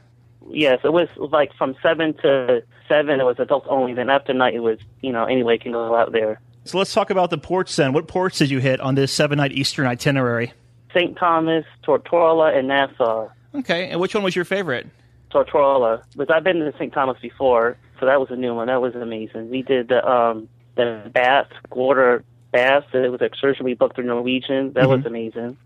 Yes, 0.50 0.80
it 0.84 0.94
was 0.94 1.10
like 1.18 1.52
from 1.58 1.76
seven 1.82 2.14
to 2.22 2.64
seven. 2.88 3.20
It 3.20 3.24
was 3.24 3.40
adults 3.40 3.68
only. 3.70 3.94
Then 3.94 4.10
after 4.10 4.34
night, 4.34 4.54
it 4.54 4.60
was 4.60 4.80
you 5.02 5.12
know 5.12 5.26
anybody 5.26 5.58
can 5.58 5.72
go 5.72 5.96
out 5.96 6.12
there. 6.12 6.40
So 6.66 6.78
let's 6.78 6.94
talk 6.94 7.10
about 7.10 7.30
the 7.30 7.38
ports 7.38 7.76
then. 7.76 7.94
What 7.94 8.08
ports 8.08 8.38
did 8.38 8.50
you 8.50 8.60
hit 8.60 8.80
on 8.82 8.96
this 8.96 9.14
seven 9.14 9.38
night 9.38 9.52
Eastern 9.52 9.88
itinerary? 9.88 10.54
St. 10.94 11.18
Thomas, 11.18 11.66
Tortola, 11.84 12.58
and 12.58 12.68
Nassau. 12.68 13.30
Okay, 13.56 13.90
and 13.90 14.00
which 14.00 14.14
one 14.14 14.24
was 14.24 14.36
your 14.36 14.46
favorite? 14.46 14.88
Tortola, 15.32 16.04
because 16.12 16.34
I've 16.34 16.44
been 16.44 16.60
to 16.60 16.74
St. 16.74 16.94
Thomas 16.94 17.18
before, 17.22 17.78
so 18.00 18.06
that 18.06 18.20
was 18.20 18.30
a 18.32 18.36
new 18.36 18.54
one. 18.56 18.68
That 18.68 18.82
was 18.82 18.96
amazing. 18.96 19.50
We 19.50 19.62
did 19.62 19.90
the 19.90 20.06
um 20.10 20.50
the 20.76 21.10
bath 21.14 21.48
water 21.72 22.24
bath. 22.58 22.86
It 22.94 23.12
was 23.12 23.22
excursion 23.22 23.66
we 23.66 23.74
booked 23.74 23.96
through 23.96 24.06
Norwegian. 24.06 24.74
That 24.74 24.90
was 24.90 25.06
amazing. 25.06 25.58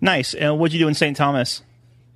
Nice. 0.00 0.34
And 0.34 0.58
what'd 0.58 0.72
you 0.72 0.80
do 0.80 0.88
in 0.88 0.94
St. 0.94 1.16
Thomas? 1.16 1.62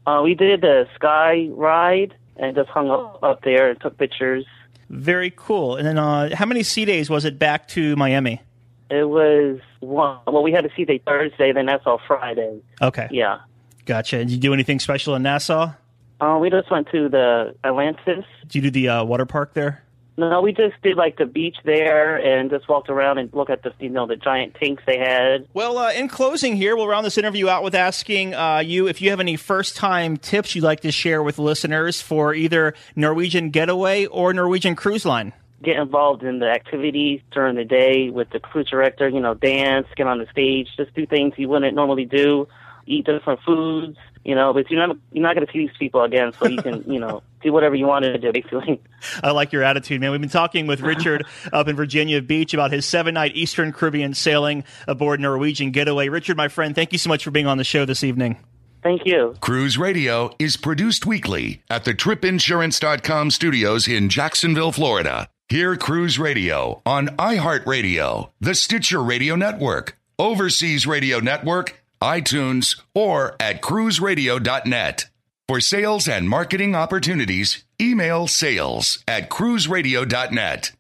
Uh, 0.06 0.21
we 0.23 0.35
did 0.35 0.61
the 0.61 0.87
sky 0.95 1.49
ride 1.52 2.14
and 2.37 2.54
just 2.54 2.68
hung 2.68 2.90
up 2.90 3.23
up 3.23 3.42
there 3.42 3.71
and 3.71 3.80
took 3.80 3.97
pictures. 3.99 4.45
Very 4.88 5.33
cool. 5.35 5.76
And 5.76 5.87
then, 5.87 5.99
uh, 5.99 6.35
how 6.37 6.47
many 6.47 6.62
sea 6.62 6.85
days 6.85 7.11
was 7.11 7.25
it 7.25 7.38
back 7.38 7.66
to 7.68 7.97
Miami? 7.97 8.40
It 8.88 9.09
was 9.09 9.59
one. 9.80 10.18
Well, 10.26 10.42
we 10.45 10.52
had 10.52 10.64
a 10.64 10.71
sea 10.76 10.85
day 10.85 10.99
Thursday, 11.04 11.52
then 11.52 11.66
that's 11.66 11.85
all 11.87 12.00
Friday. 12.06 12.61
Okay. 12.80 13.09
Yeah. 13.11 13.40
Gotcha. 13.85 14.18
Did 14.18 14.30
you 14.30 14.38
do 14.38 14.52
anything 14.52 14.78
special 14.78 15.14
in 15.16 15.23
Nassau? 15.23 15.73
Uh, 16.21 16.38
we 16.40 16.50
just 16.50 16.71
went 16.71 16.88
to 16.92 17.09
the 17.09 17.54
Atlantis. 17.64 18.25
Did 18.42 18.54
you 18.54 18.62
do 18.62 18.71
the 18.71 18.88
uh, 18.88 19.04
water 19.04 19.26
park 19.26 19.54
there? 19.54 19.82
No, 20.19 20.41
we 20.41 20.52
just 20.52 20.81
did 20.83 20.97
like 20.97 21.19
the 21.19 21.26
beach 21.26 21.57
there 21.65 22.17
and 22.17 22.49
just 22.49 22.69
walked 22.69 22.89
around 22.89 23.19
and 23.19 23.33
looked 23.35 23.50
at 23.50 23.63
the 23.63 23.73
you 23.79 23.91
know 23.91 24.07
the 24.07 24.17
giant 24.17 24.55
tanks 24.55 24.83
they 24.87 24.99
had. 24.99 25.47
Well, 25.52 25.76
uh, 25.76 25.93
in 25.93 26.09
closing 26.09 26.57
here, 26.57 26.75
we'll 26.75 26.89
round 26.89 27.05
this 27.05 27.19
interview 27.19 27.49
out 27.49 27.63
with 27.63 27.75
asking 27.75 28.35
uh, 28.35 28.59
you 28.59 28.89
if 28.89 29.02
you 29.02 29.11
have 29.11 29.21
any 29.21 29.37
first 29.37 29.76
time 29.76 30.17
tips 30.17 30.55
you'd 30.55 30.65
like 30.65 30.81
to 30.81 30.93
share 30.93 31.23
with 31.23 31.39
listeners 31.39 32.00
for 32.00 32.35
either 32.35 32.75
Norwegian 32.95 33.50
Getaway 33.50 34.07
or 34.07 34.33
Norwegian 34.33 34.75
Cruise 34.75 35.05
Line. 35.05 35.35
Get 35.63 35.76
involved 35.76 36.23
in 36.23 36.39
the 36.39 36.49
activities 36.49 37.21
during 37.31 37.57
the 37.57 37.65
day 37.65 38.09
with 38.09 38.31
the 38.31 38.41
cruise 38.41 38.71
director. 38.71 39.09
You 39.09 39.21
know, 39.21 39.35
dance, 39.35 39.87
get 39.97 40.07
on 40.07 40.19
the 40.19 40.26
stage, 40.31 40.69
just 40.79 40.95
do 40.95 41.07
things 41.07 41.35
you 41.37 41.49
wouldn't 41.49 41.75
normally 41.75 42.07
do. 42.07 42.49
Eat 42.87 43.05
different 43.05 43.41
foods. 43.45 43.99
You 44.26 44.34
know, 44.34 44.52
but 44.52 44.69
you're 44.69 44.84
not 44.84 44.97
you're 45.12 45.23
not 45.23 45.36
going 45.36 45.47
to 45.47 45.52
see 45.52 45.60
these 45.60 45.76
people 45.78 46.02
again, 46.02 46.32
so 46.32 46.49
you 46.49 46.60
can 46.60 46.82
you 46.91 46.99
know 46.99 47.23
do 47.43 47.52
whatever 47.52 47.76
you 47.76 47.86
wanted 47.86 48.12
to 48.12 48.19
do. 48.19 48.32
Basically. 48.32 48.82
I 49.23 49.30
like 49.30 49.52
your 49.52 49.62
attitude, 49.62 50.00
man. 50.00 50.10
We've 50.10 50.21
been 50.21 50.28
talking 50.28 50.67
with 50.67 50.80
Richard 50.80 51.25
up 51.52 51.69
in 51.69 51.76
Virginia 51.76 52.21
Beach 52.21 52.52
about 52.52 52.73
his 52.73 52.84
seven 52.84 53.15
night 53.15 53.36
Eastern 53.36 53.73
Caribbean 53.73 54.15
sailing 54.15 54.65
aboard 54.89 55.21
Norwegian 55.21 55.71
Getaway. 55.71 56.08
Richard, 56.08 56.36
my 56.36 56.49
friend, 56.49 56.75
thank 56.75 56.91
you 56.91 56.99
so 56.99 57.08
much 57.08 57.23
for 57.23 57.30
being 57.30 57.47
on 57.47 57.56
the 57.56 57.62
show 57.62 57.84
this 57.84 58.02
evening. 58.02 58.36
Thank 58.82 59.06
you. 59.06 59.36
Cruise 59.41 59.78
Radio 59.78 60.34
is 60.41 60.56
produced 60.56 61.06
weekly 61.06 61.62
at 61.71 61.84
the 61.84 61.95
tripinsurance.com 61.95 63.30
studios 63.30 63.86
in 63.86 64.08
Jacksonville, 64.08 64.73
Florida. 64.73 65.28
Hear 65.49 65.76
Cruise 65.76 66.19
Radio 66.19 66.82
on 66.84 67.08
iHeartRadio, 67.10 68.30
the 68.41 68.56
Stitcher 68.56 69.00
Radio 69.00 69.36
Network, 69.36 69.97
Overseas 70.19 70.84
Radio 70.84 71.21
Network, 71.21 71.86
iTunes, 72.00 72.80
or 72.95 73.37
at 73.41 73.63
cruiseradio.net. 73.63 75.06
For 75.49 75.61
sales 75.61 76.09
and 76.09 76.28
marketing 76.28 76.75
opportunities, 76.75 77.65
email 77.80 78.26
sales 78.26 79.02
at 79.06 79.30
cruiseradio.net. 79.30 80.73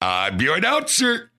I'm 0.00 0.40
your 0.40 0.56
announcer, 0.56 1.31